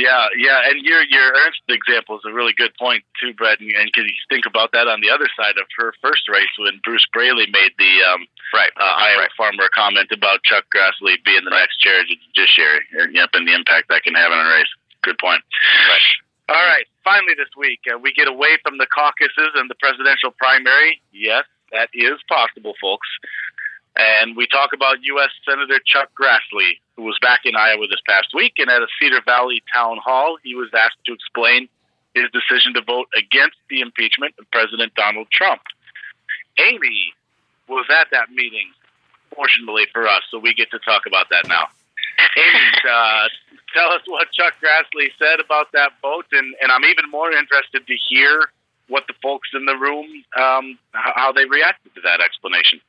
Yeah, 0.00 0.32
yeah, 0.36 0.72
and 0.72 0.80
your 0.80 1.04
your 1.04 1.36
Ernst 1.36 1.62
example 1.68 2.16
is 2.16 2.24
a 2.24 2.32
really 2.32 2.56
good 2.56 2.72
point 2.80 3.04
too, 3.20 3.34
Brett. 3.34 3.60
And, 3.60 3.70
and 3.76 3.92
can 3.92 4.08
you 4.08 4.16
think 4.28 4.46
about 4.48 4.72
that 4.72 4.88
on 4.88 5.04
the 5.04 5.10
other 5.12 5.28
side 5.36 5.60
of 5.60 5.68
her 5.76 5.92
first 6.00 6.26
race 6.32 6.50
when 6.58 6.80
Bruce 6.82 7.04
Braley 7.12 7.46
made 7.52 7.76
the 7.76 7.92
um, 8.08 8.24
right 8.56 8.72
uh, 8.80 8.82
Iowa 8.82 9.28
right. 9.28 9.36
farmer 9.36 9.68
comment 9.68 10.08
about 10.10 10.42
Chuck 10.42 10.64
Grassley 10.72 11.20
being 11.24 11.44
the 11.44 11.52
right. 11.52 11.68
next 11.68 11.78
chair 11.78 12.00
of 12.00 12.08
the 12.08 12.16
judiciary, 12.32 12.82
and, 12.98 13.14
yep, 13.14 13.30
and 13.34 13.46
the 13.46 13.54
impact 13.54 13.92
that 13.92 14.02
can 14.02 14.14
have 14.14 14.32
on 14.32 14.40
a 14.40 14.48
race. 14.48 14.72
Good 15.04 15.18
point. 15.18 15.44
Right. 15.86 16.08
All 16.52 16.68
right. 16.68 16.84
Finally, 17.02 17.32
this 17.38 17.48
week 17.56 17.80
uh, 17.88 17.96
we 17.96 18.12
get 18.12 18.28
away 18.28 18.60
from 18.62 18.76
the 18.76 18.86
caucuses 18.86 19.56
and 19.56 19.70
the 19.70 19.74
presidential 19.74 20.30
primary. 20.36 21.00
Yes, 21.10 21.44
that 21.72 21.88
is 21.94 22.20
possible, 22.28 22.74
folks. 22.78 23.08
And 23.96 24.36
we 24.36 24.46
talk 24.46 24.72
about 24.74 25.00
U.S. 25.00 25.30
Senator 25.48 25.80
Chuck 25.84 26.10
Grassley, 26.12 26.76
who 26.96 27.04
was 27.04 27.16
back 27.22 27.40
in 27.44 27.56
Iowa 27.56 27.88
this 27.88 28.04
past 28.06 28.28
week. 28.34 28.54
And 28.58 28.68
at 28.68 28.82
a 28.82 28.86
Cedar 29.00 29.22
Valley 29.24 29.62
town 29.72 29.96
hall, 30.04 30.36
he 30.44 30.54
was 30.54 30.68
asked 30.76 31.00
to 31.06 31.14
explain 31.14 31.68
his 32.14 32.28
decision 32.36 32.74
to 32.74 32.82
vote 32.82 33.08
against 33.16 33.56
the 33.70 33.80
impeachment 33.80 34.34
of 34.38 34.44
President 34.50 34.94
Donald 34.94 35.28
Trump. 35.32 35.62
Amy 36.58 37.14
was 37.66 37.86
at 37.88 38.08
that 38.12 38.28
meeting, 38.30 38.68
fortunately 39.34 39.86
for 39.90 40.06
us, 40.06 40.20
so 40.30 40.38
we 40.38 40.52
get 40.52 40.70
to 40.70 40.78
talk 40.80 41.06
about 41.06 41.30
that 41.30 41.48
now. 41.48 41.64
Amy, 42.36 42.76
uh, 42.84 43.28
tell 43.74 43.90
us 43.90 44.02
what 44.06 44.30
Chuck 44.32 44.54
Grassley 44.62 45.08
said 45.18 45.40
about 45.40 45.72
that 45.72 45.92
vote, 46.00 46.26
and, 46.32 46.54
and 46.60 46.70
I'm 46.70 46.84
even 46.84 47.10
more 47.10 47.30
interested 47.32 47.86
to 47.86 47.94
hear 48.08 48.50
what 48.88 49.04
the 49.06 49.14
folks 49.22 49.48
in 49.54 49.64
the 49.64 49.76
room, 49.76 50.06
um, 50.38 50.78
how 50.92 51.32
they 51.32 51.44
reacted 51.44 51.94
to 51.94 52.00
that 52.02 52.20
explanation. 52.20 52.80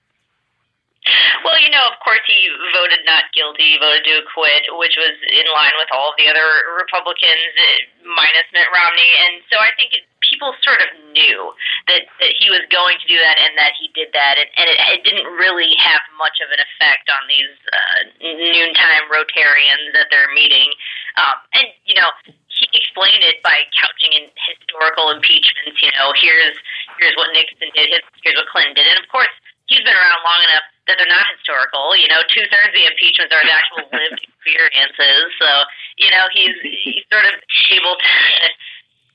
Well, 1.43 1.59
you 1.59 1.67
know, 1.67 1.83
of 1.91 1.99
course, 1.99 2.23
he 2.23 2.47
voted 2.71 3.03
not 3.03 3.27
guilty, 3.35 3.75
voted 3.75 4.07
to 4.07 4.23
acquit, 4.23 4.71
which 4.79 4.95
was 4.95 5.15
in 5.27 5.47
line 5.51 5.75
with 5.75 5.91
all 5.91 6.15
of 6.15 6.17
the 6.17 6.31
other 6.31 6.47
Republicans, 6.79 7.51
eh, 7.59 7.91
minus 8.07 8.47
Mitt 8.55 8.71
Romney. 8.71 9.11
And 9.27 9.43
so 9.51 9.59
I 9.59 9.75
think 9.75 9.99
people 10.23 10.55
sort 10.63 10.79
of 10.79 10.87
knew 11.11 11.51
that, 11.91 12.07
that 12.23 12.31
he 12.39 12.47
was 12.47 12.63
going 12.71 12.95
to 13.03 13.07
do 13.11 13.19
that 13.19 13.35
and 13.35 13.51
that 13.59 13.75
he 13.75 13.91
did 13.91 14.15
that. 14.15 14.39
And, 14.39 14.47
and 14.55 14.67
it, 14.71 14.79
it 14.95 15.01
didn't 15.03 15.27
really 15.35 15.75
have 15.75 15.99
much 16.15 16.39
of 16.39 16.47
an 16.55 16.63
effect 16.63 17.11
on 17.11 17.27
these 17.27 17.51
uh, 17.75 17.99
noontime 18.23 19.03
Rotarians 19.11 19.91
at 19.99 20.07
their 20.07 20.31
meeting. 20.31 20.71
Um, 21.19 21.35
and, 21.51 21.67
you 21.83 21.99
know, 21.99 22.15
he 22.47 22.71
explained 22.71 23.27
it 23.27 23.43
by 23.43 23.67
couching 23.75 24.15
in 24.15 24.31
historical 24.39 25.11
impeachments. 25.11 25.83
You 25.83 25.91
know, 25.99 26.15
here's 26.15 26.55
here's 27.01 27.17
what 27.17 27.33
Nixon 27.33 27.73
did, 27.75 27.91
here's 28.23 28.37
what 28.37 28.47
Clinton 28.47 28.77
did, 28.77 28.87
and 28.87 29.01
of 29.01 29.09
course 29.09 29.33
he's 29.65 29.81
been 29.81 29.97
around 29.97 30.21
long 30.21 30.41
enough 30.45 30.67
that 30.87 30.99
they're 30.99 31.09
not 31.09 31.27
historical. 31.31 31.95
You 31.95 32.11
know, 32.11 32.21
two 32.27 32.43
thirds 32.51 32.71
of 32.71 32.75
the 32.75 32.87
impeachments 32.87 33.31
are 33.31 33.43
the 33.43 33.55
actual 33.55 33.83
lived 33.95 34.19
experiences. 34.19 35.31
So, 35.39 35.49
you 35.97 36.11
know, 36.11 36.27
he's 36.31 36.55
he's 36.83 37.03
sort 37.07 37.27
of 37.27 37.35
able 37.71 37.95
to 37.95 38.13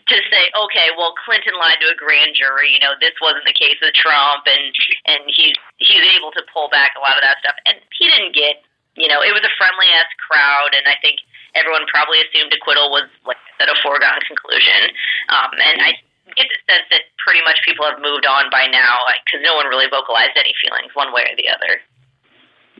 to 0.08 0.16
say, 0.32 0.48
okay, 0.56 0.88
well, 0.96 1.12
Clinton 1.20 1.52
lied 1.60 1.76
to 1.84 1.92
a 1.92 1.96
grand 1.96 2.32
jury. 2.32 2.72
You 2.72 2.80
know, 2.80 2.96
this 2.96 3.12
wasn't 3.20 3.44
the 3.44 3.52
case 3.52 3.76
with 3.80 3.92
Trump, 3.92 4.48
and 4.48 4.72
and 5.04 5.28
he's 5.28 5.56
he's 5.76 6.04
able 6.16 6.32
to 6.32 6.42
pull 6.48 6.72
back 6.72 6.96
a 6.96 7.00
lot 7.04 7.20
of 7.20 7.22
that 7.22 7.40
stuff. 7.44 7.56
And 7.68 7.76
he 7.92 8.08
didn't 8.08 8.32
get, 8.32 8.64
you 8.96 9.08
know, 9.08 9.20
it 9.20 9.36
was 9.36 9.44
a 9.44 9.52
friendly 9.60 9.92
ass 9.92 10.08
crowd, 10.16 10.72
and 10.72 10.88
I 10.88 10.96
think 11.04 11.20
everyone 11.52 11.84
probably 11.92 12.24
assumed 12.24 12.52
acquittal 12.56 12.88
was, 12.88 13.08
like 13.28 13.36
I 13.36 13.52
said, 13.60 13.68
a 13.68 13.76
foregone 13.84 14.24
conclusion. 14.24 14.96
Um, 15.28 15.52
and 15.60 15.76
I 15.84 16.00
get 16.36 16.48
the 16.48 16.60
sense 16.68 16.86
that 16.90 17.08
pretty 17.22 17.40
much 17.44 17.60
people 17.64 17.86
have 17.86 18.00
moved 18.00 18.26
on 18.26 18.50
by 18.50 18.66
now, 18.66 19.04
because 19.24 19.40
like, 19.40 19.48
no 19.48 19.56
one 19.56 19.68
really 19.68 19.88
vocalized 19.88 20.36
any 20.36 20.52
feelings 20.60 20.92
one 20.92 21.12
way 21.12 21.24
or 21.28 21.36
the 21.36 21.48
other. 21.48 21.80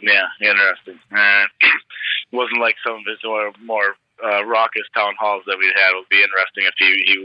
Yeah, 0.01 0.27
interesting. 0.41 0.99
Uh, 1.11 1.47
it 1.61 1.83
wasn't 2.33 2.61
like 2.61 2.77
some 2.85 3.03
of 3.03 3.07
his 3.07 3.19
more, 3.25 3.53
more 3.65 3.91
uh, 4.23 4.45
raucous 4.45 4.87
town 4.95 5.15
halls 5.19 5.45
that 5.47 5.59
we 5.59 5.67
had. 5.75 5.95
It 5.95 5.99
would 6.03 6.13
be 6.13 6.23
interesting 6.23 6.65
if 6.67 6.75
he 6.79 6.91
he, 7.07 7.17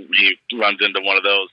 he 0.49 0.57
runs 0.57 0.79
into 0.81 1.01
one 1.01 1.17
of 1.17 1.23
those. 1.23 1.49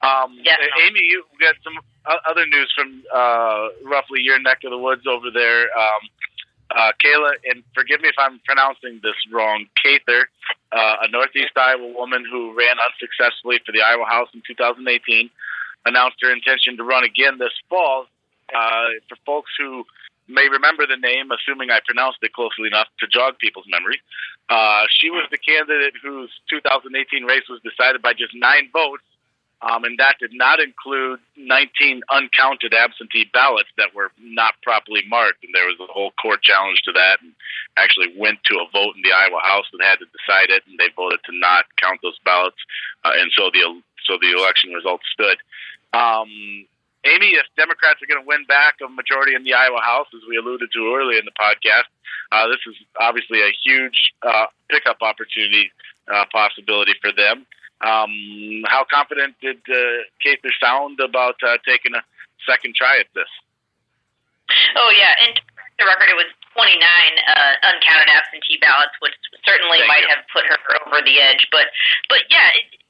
Um, 0.00 0.38
yeah. 0.44 0.54
Amy, 0.86 1.00
you 1.02 1.24
got 1.40 1.56
some 1.64 1.74
other 2.06 2.46
news 2.46 2.72
from 2.74 3.02
uh, 3.12 3.68
roughly 3.84 4.20
your 4.20 4.38
neck 4.40 4.62
of 4.64 4.70
the 4.70 4.78
woods 4.78 5.06
over 5.06 5.30
there. 5.32 5.66
Um, 5.76 6.02
uh, 6.70 6.92
Kayla, 7.02 7.32
and 7.50 7.62
forgive 7.74 8.00
me 8.00 8.08
if 8.08 8.18
I'm 8.18 8.40
pronouncing 8.44 9.00
this 9.02 9.16
wrong, 9.32 9.66
Koether, 9.80 10.28
uh, 10.72 10.96
a 11.02 11.08
Northeast 11.08 11.56
Iowa 11.56 11.92
woman 11.96 12.24
who 12.30 12.56
ran 12.56 12.76
unsuccessfully 12.76 13.60
for 13.64 13.72
the 13.72 13.80
Iowa 13.80 14.04
House 14.04 14.28
in 14.34 14.42
2018, 14.46 15.30
announced 15.86 16.18
her 16.20 16.32
intention 16.32 16.76
to 16.76 16.84
run 16.84 17.04
again 17.04 17.38
this 17.38 17.54
fall. 17.68 18.06
Uh, 18.54 19.00
for 19.08 19.16
folks 19.24 19.52
who 19.58 19.84
may 20.28 20.48
remember 20.48 20.86
the 20.86 20.96
name, 20.96 21.30
assuming 21.32 21.70
I 21.70 21.80
pronounced 21.84 22.18
it 22.22 22.32
closely 22.32 22.68
enough 22.68 22.88
to 23.00 23.06
jog 23.06 23.38
people's 23.38 23.68
memory, 23.68 24.00
uh, 24.48 24.84
she 24.88 25.10
was 25.10 25.28
the 25.30 25.38
candidate 25.38 25.94
whose 26.02 26.30
2018 26.48 27.24
race 27.24 27.48
was 27.48 27.60
decided 27.64 28.00
by 28.00 28.12
just 28.12 28.32
nine 28.34 28.68
votes 28.72 29.04
um, 29.60 29.82
and 29.84 29.98
that 29.98 30.16
did 30.20 30.30
not 30.32 30.60
include 30.60 31.18
19 31.36 32.02
uncounted 32.10 32.74
absentee 32.74 33.26
ballots 33.32 33.68
that 33.76 33.94
were 33.94 34.12
not 34.22 34.54
properly 34.62 35.02
marked. 35.08 35.42
And 35.42 35.50
there 35.52 35.66
was 35.66 35.82
a 35.82 35.90
whole 35.90 36.12
court 36.22 36.42
challenge 36.42 36.82
to 36.86 36.92
that, 36.92 37.18
and 37.20 37.34
actually 37.76 38.14
went 38.14 38.38
to 38.46 38.54
a 38.62 38.70
vote 38.70 38.94
in 38.94 39.02
the 39.02 39.10
Iowa 39.10 39.42
House 39.42 39.66
that 39.72 39.82
had 39.82 39.98
to 39.98 40.06
decide 40.14 40.54
it, 40.54 40.62
and 40.70 40.78
they 40.78 40.94
voted 40.94 41.18
to 41.26 41.32
not 41.34 41.66
count 41.76 41.98
those 42.02 42.18
ballots, 42.24 42.58
uh, 43.04 43.18
and 43.18 43.30
so 43.34 43.50
the 43.50 43.62
so 44.06 44.16
the 44.22 44.30
election 44.32 44.72
results 44.72 45.04
stood. 45.12 45.36
Um, 45.92 46.64
Amy, 47.04 47.38
if 47.38 47.46
Democrats 47.56 48.02
are 48.02 48.10
going 48.10 48.22
to 48.22 48.26
win 48.26 48.44
back 48.46 48.78
a 48.82 48.88
majority 48.88 49.34
in 49.34 49.44
the 49.44 49.54
Iowa 49.54 49.80
House, 49.80 50.08
as 50.14 50.22
we 50.28 50.36
alluded 50.36 50.70
to 50.72 50.94
earlier 50.96 51.18
in 51.18 51.26
the 51.26 51.36
podcast, 51.38 51.90
uh, 52.32 52.46
this 52.48 52.62
is 52.66 52.76
obviously 52.98 53.40
a 53.40 53.52
huge 53.64 54.12
uh, 54.22 54.46
pickup 54.70 55.02
opportunity 55.02 55.70
uh, 56.08 56.24
possibility 56.32 56.94
for 57.00 57.12
them. 57.12 57.46
Um, 57.80 58.64
how 58.66 58.84
confident 58.90 59.36
did 59.40 59.62
uh, 59.70 60.02
sound 60.60 60.98
about 60.98 61.36
uh, 61.46 61.58
taking 61.62 61.94
a 61.94 62.02
second 62.42 62.74
try 62.74 62.98
at 62.98 63.06
this? 63.14 63.30
Oh 64.74 64.90
yeah, 64.96 65.14
and 65.22 65.38
the 65.78 65.86
record 65.86 66.10
it 66.10 66.18
was 66.18 66.26
29 66.58 66.74
uh, 66.74 67.54
uncounted 67.70 68.10
absentee 68.10 68.58
ballots, 68.58 68.96
which 68.98 69.14
certainly 69.46 69.78
Thank 69.78 69.92
might 69.92 70.06
you. 70.08 70.10
have 70.10 70.24
put 70.34 70.42
her 70.48 70.58
over 70.82 71.04
the 71.04 71.22
edge. 71.22 71.46
But 71.54 71.70
but 72.10 72.26
yeah, 72.26 72.50
it, 72.58 72.82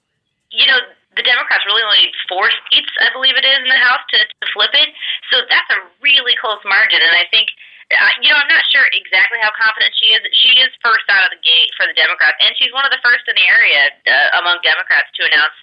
you 0.48 0.64
know 0.64 0.80
the 1.18 1.26
Democrats 1.26 1.66
really 1.66 1.82
only 1.82 2.08
need 2.08 2.16
four 2.30 2.48
seats, 2.70 2.94
I 3.02 3.10
believe 3.10 3.34
it 3.34 3.42
is, 3.42 3.58
in 3.58 3.68
the 3.68 3.82
House 3.82 4.06
to, 4.14 4.22
to 4.22 4.46
flip 4.54 4.70
it. 4.72 4.94
So 5.34 5.42
that's 5.50 5.68
a 5.74 5.82
really 5.98 6.38
close 6.38 6.62
margin, 6.62 7.02
and 7.02 7.12
I 7.12 7.26
think 7.28 7.50
uh, 7.88 8.12
you 8.20 8.28
know, 8.28 8.36
I'm 8.36 8.52
not 8.52 8.68
sure 8.68 8.84
exactly 8.92 9.40
how 9.40 9.48
confident 9.56 9.96
she 9.96 10.12
is. 10.12 10.20
She 10.36 10.60
is 10.60 10.68
first 10.84 11.08
out 11.08 11.24
of 11.24 11.32
the 11.32 11.40
gate 11.40 11.72
for 11.72 11.88
the 11.88 11.96
Democrats, 11.96 12.36
and 12.44 12.52
she's 12.60 12.72
one 12.76 12.84
of 12.84 12.92
the 12.92 13.00
first 13.00 13.24
in 13.24 13.32
the 13.32 13.48
area 13.48 13.88
uh, 14.04 14.44
among 14.44 14.60
Democrats 14.60 15.08
to 15.16 15.24
announce 15.24 15.56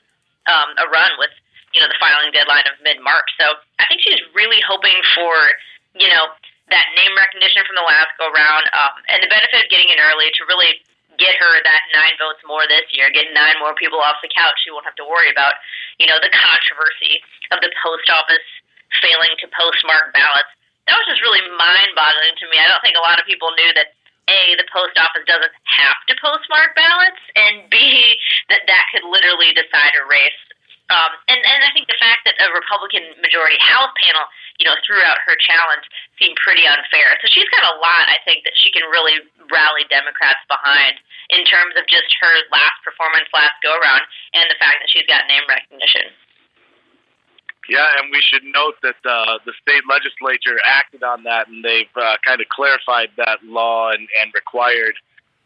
um, 0.49 0.69
a 0.81 0.85
run 0.89 1.13
with, 1.21 1.29
you 1.77 1.81
know, 1.81 1.89
the 1.89 1.97
filing 2.01 2.33
deadline 2.33 2.65
of 2.65 2.81
mid 2.81 2.97
March. 2.97 3.29
So 3.37 3.61
I 3.77 3.85
think 3.85 4.01
she's 4.01 4.17
really 4.33 4.57
hoping 4.65 4.97
for, 5.13 5.33
you 5.93 6.09
know, 6.09 6.33
that 6.73 6.89
name 6.97 7.13
recognition 7.13 7.61
from 7.61 7.77
the 7.77 7.85
last 7.85 8.09
go 8.17 8.25
round, 8.33 8.65
um, 8.73 9.05
and 9.13 9.21
the 9.21 9.29
benefit 9.29 9.61
of 9.61 9.69
getting 9.69 9.93
in 9.93 10.01
early 10.01 10.33
to 10.41 10.49
really 10.49 10.81
get 11.21 11.37
her 11.37 11.53
that 11.61 11.83
nine 11.93 12.17
votes 12.17 12.41
more 12.43 12.65
this 12.65 12.89
year, 12.89 13.13
get 13.13 13.29
nine 13.37 13.55
more 13.61 13.77
people 13.77 14.01
off 14.01 14.17
the 14.25 14.33
couch. 14.33 14.57
She 14.65 14.73
won't 14.73 14.83
have 14.83 14.97
to 14.97 15.05
worry 15.05 15.29
about, 15.29 15.61
you 16.01 16.09
know, 16.09 16.17
the 16.17 16.33
controversy 16.33 17.21
of 17.53 17.61
the 17.61 17.69
post 17.79 18.09
office 18.09 18.43
failing 18.99 19.31
to 19.39 19.47
postmark 19.53 20.09
ballots 20.11 20.51
that 20.87 20.95
was 20.97 21.07
just 21.09 21.21
really 21.25 21.41
mind-boggling 21.49 22.37
to 22.37 22.45
me. 22.49 22.61
I 22.61 22.69
don't 22.69 22.81
think 22.85 22.97
a 22.97 23.05
lot 23.05 23.17
of 23.17 23.25
people 23.25 23.49
knew 23.57 23.73
that 23.73 23.97
a 24.25 24.57
the 24.57 24.65
post 24.73 24.97
office 24.97 25.25
doesn't 25.29 25.53
have 25.69 25.99
to 26.09 26.13
postmark 26.17 26.73
ballots, 26.73 27.21
and 27.37 27.69
b 27.69 28.17
that 28.49 28.65
that 28.65 28.85
could 28.89 29.05
literally 29.05 29.53
decide 29.53 29.93
a 29.97 30.03
race. 30.09 30.41
Um, 30.89 31.17
and 31.29 31.41
and 31.41 31.65
I 31.65 31.73
think 31.73 31.89
the 31.89 31.97
fact 31.97 32.25
that 32.29 32.37
a 32.37 32.53
Republican 32.53 33.01
majority 33.21 33.57
House 33.57 33.89
panel, 33.97 34.25
you 34.61 34.65
know, 34.65 34.77
threw 34.85 35.01
out 35.01 35.17
her 35.25 35.33
challenge 35.37 35.85
seemed 36.21 36.37
pretty 36.37 36.65
unfair. 36.65 37.17
So 37.21 37.29
she's 37.29 37.49
got 37.49 37.65
a 37.65 37.77
lot, 37.81 38.05
I 38.05 38.21
think, 38.21 38.45
that 38.45 38.53
she 38.53 38.69
can 38.69 38.85
really 38.93 39.17
rally 39.49 39.85
Democrats 39.89 40.41
behind 40.45 41.01
in 41.33 41.41
terms 41.45 41.73
of 41.73 41.89
just 41.89 42.13
her 42.21 42.33
last 42.53 42.77
performance 42.85 43.25
last 43.33 43.57
go 43.65 43.73
around, 43.73 44.05
and 44.37 44.45
the 44.49 44.61
fact 44.61 44.81
that 44.81 44.89
she's 44.89 45.09
got 45.09 45.25
name 45.25 45.45
recognition. 45.49 46.13
Yeah, 47.67 47.85
and 47.97 48.11
we 48.11 48.21
should 48.21 48.43
note 48.43 48.75
that 48.83 49.01
uh, 49.05 49.39
the 49.45 49.53
state 49.61 49.83
legislature 49.89 50.59
acted 50.63 51.03
on 51.03 51.23
that, 51.23 51.47
and 51.47 51.63
they've 51.63 51.89
uh, 51.95 52.17
kind 52.23 52.39
of 52.41 52.47
clarified 52.49 53.09
that 53.17 53.43
law 53.43 53.89
and, 53.89 54.07
and 54.21 54.31
required 54.33 54.95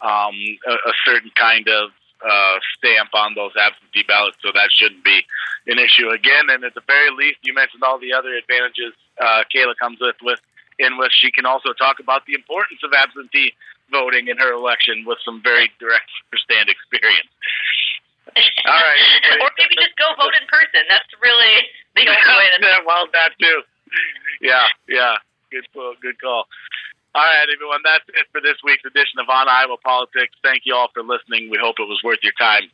um, 0.02 0.36
a, 0.68 0.74
a 0.74 0.94
certain 1.06 1.32
kind 1.36 1.68
of 1.68 1.92
uh, 2.20 2.60
stamp 2.78 3.10
on 3.14 3.36
those 3.36 3.52
absentee 3.56 4.04
ballots, 4.08 4.38
so 4.44 4.52
that 4.54 4.70
shouldn't 4.72 5.04
be 5.04 5.24
an 5.68 5.80
issue 5.80 6.10
again. 6.10 6.50
And 6.50 6.64
at 6.64 6.74
the 6.76 6.84
very 6.88 7.12
least, 7.12 7.40
you 7.44 7.54
mentioned 7.54 7.84
all 7.84 8.00
the 8.00 8.14
other 8.14 8.36
advantages 8.36 8.94
uh, 9.20 9.44
Kayla 9.54 9.76
comes 9.80 10.00
with 10.00 10.16
with 10.22 10.40
in 10.80 10.98
with. 10.98 11.12
She 11.12 11.32
can 11.32 11.46
also 11.46 11.74
talk 11.74 12.00
about 12.00 12.26
the 12.26 12.34
importance 12.34 12.82
of 12.84 12.92
absentee 12.92 13.54
voting 13.92 14.28
in 14.28 14.38
her 14.38 14.54
election 14.54 15.04
with 15.06 15.18
some 15.26 15.42
very 15.42 15.72
direct 15.80 16.10
first-hand 16.32 16.70
experience. 16.70 17.30
All 18.70 18.78
right. 18.78 19.42
or 19.42 19.50
maybe 19.58 19.74
just 19.74 19.98
go 19.98 20.06
vote 20.14 20.38
in 20.38 20.46
person. 20.46 20.86
That's 20.86 21.10
well, 22.88 23.08
that 23.14 23.32
too. 23.40 23.62
Yeah, 24.42 24.68
yeah. 24.88 25.16
Good 25.52 25.66
call. 25.74 25.96
Good 26.02 26.20
call. 26.22 26.46
All 27.16 27.26
right, 27.26 27.50
everyone. 27.50 27.82
That's 27.82 28.06
it 28.14 28.30
for 28.32 28.40
this 28.40 28.62
week's 28.64 28.86
edition 28.86 29.18
of 29.18 29.30
On 29.30 29.50
Iowa 29.50 29.82
Politics. 29.82 30.38
Thank 30.46 30.64
you 30.70 30.76
all 30.76 30.94
for 30.94 31.02
listening. 31.02 31.50
We 31.50 31.58
hope 31.58 31.82
it 31.82 31.90
was 31.90 32.02
worth 32.06 32.22
your 32.22 32.38
time. 32.38 32.70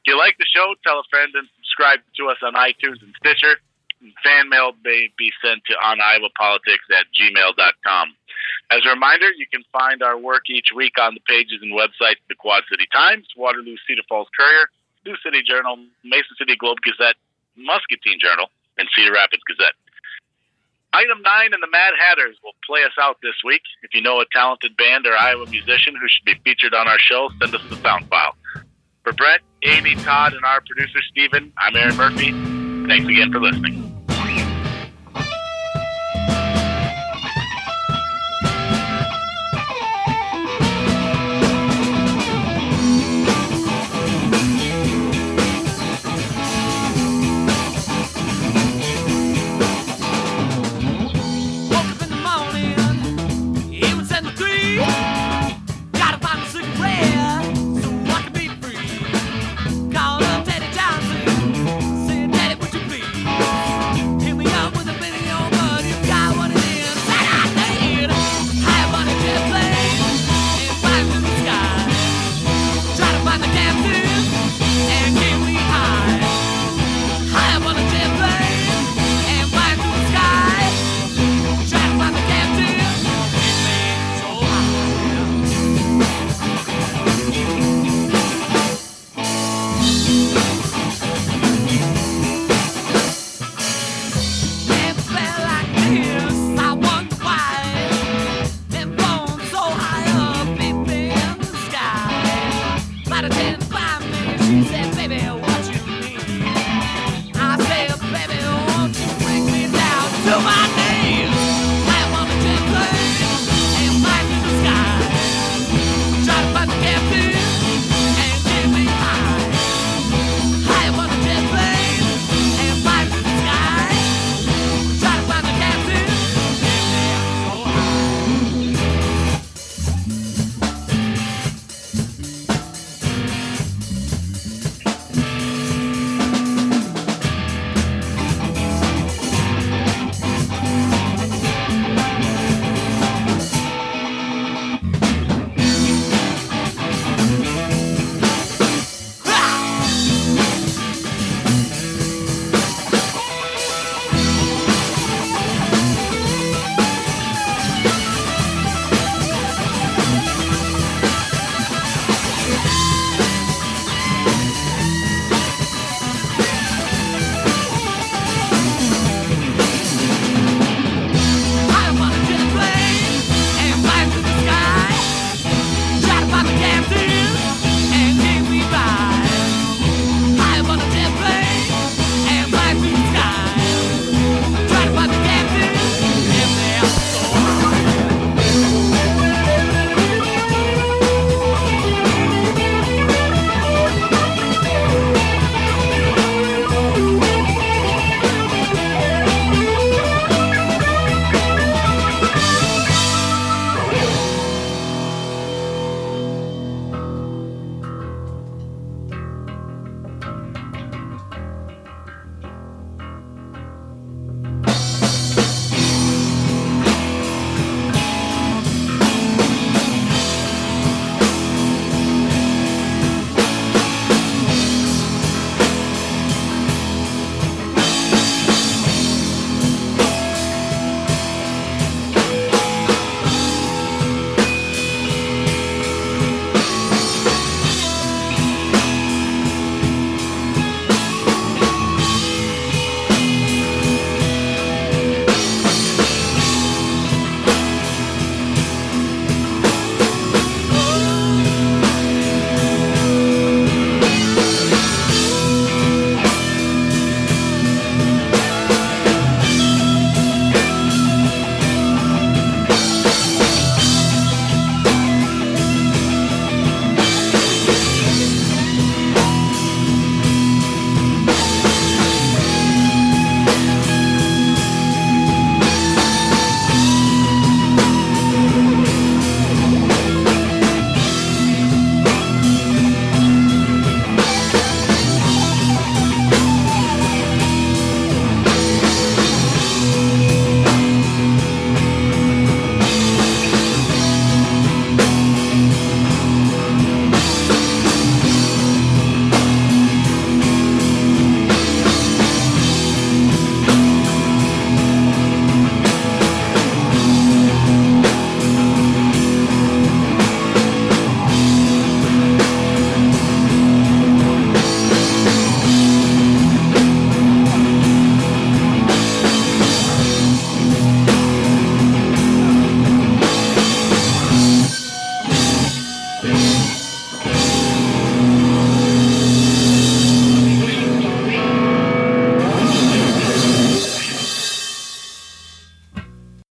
If 0.00 0.04
you 0.06 0.16
like 0.16 0.38
the 0.38 0.46
show, 0.46 0.72
tell 0.86 1.02
a 1.02 1.06
friend 1.10 1.34
and 1.34 1.50
subscribe 1.58 2.00
to 2.16 2.30
us 2.30 2.38
on 2.40 2.54
iTunes 2.54 3.02
and 3.02 3.12
Stitcher. 3.18 3.58
Fan 4.24 4.48
mail 4.48 4.72
may 4.80 5.12
be 5.18 5.28
sent 5.44 5.60
to 5.68 5.76
oniowapolitics 5.76 6.88
at 6.88 7.04
gmail.com. 7.12 8.06
As 8.70 8.80
a 8.86 8.94
reminder, 8.94 9.28
you 9.36 9.44
can 9.50 9.66
find 9.74 10.00
our 10.02 10.16
work 10.16 10.48
each 10.48 10.70
week 10.72 10.94
on 10.96 11.12
the 11.18 11.24
pages 11.26 11.60
and 11.60 11.74
websites 11.74 12.22
of 12.22 12.30
the 12.30 12.38
Quad 12.38 12.62
City 12.70 12.86
Times, 12.94 13.26
Waterloo 13.36 13.76
Cedar 13.84 14.06
Falls 14.08 14.30
Courier, 14.32 14.70
Sioux 15.04 15.18
City 15.20 15.42
Journal, 15.42 15.76
Mason 16.06 16.32
City 16.38 16.56
Globe 16.56 16.78
Gazette, 16.80 17.18
Muscatine 17.58 18.22
Journal, 18.22 18.48
and 18.80 18.88
Cedar 18.96 19.12
Rapids 19.12 19.42
Gazette. 19.46 19.76
Item 20.92 21.22
nine 21.22 21.52
and 21.52 21.62
the 21.62 21.70
Mad 21.70 21.92
Hatters 22.00 22.36
will 22.42 22.56
play 22.66 22.82
us 22.82 22.96
out 22.98 23.18
this 23.22 23.36
week. 23.44 23.62
If 23.82 23.94
you 23.94 24.00
know 24.00 24.20
a 24.20 24.24
talented 24.32 24.76
band 24.76 25.06
or 25.06 25.14
Iowa 25.16 25.46
musician 25.46 25.94
who 25.94 26.08
should 26.08 26.24
be 26.24 26.34
featured 26.42 26.74
on 26.74 26.88
our 26.88 26.98
show, 26.98 27.30
send 27.40 27.54
us 27.54 27.62
the 27.68 27.76
sound 27.76 28.08
file. 28.08 28.34
For 29.04 29.12
Brett, 29.12 29.40
Amy, 29.62 29.94
Todd, 29.96 30.32
and 30.32 30.44
our 30.44 30.60
producer 30.62 30.98
Steven, 31.10 31.52
I'm 31.58 31.76
Erin 31.76 31.96
Murphy. 31.96 32.32
Thanks 32.88 33.06
again 33.06 33.30
for 33.30 33.40
listening. 33.40 33.89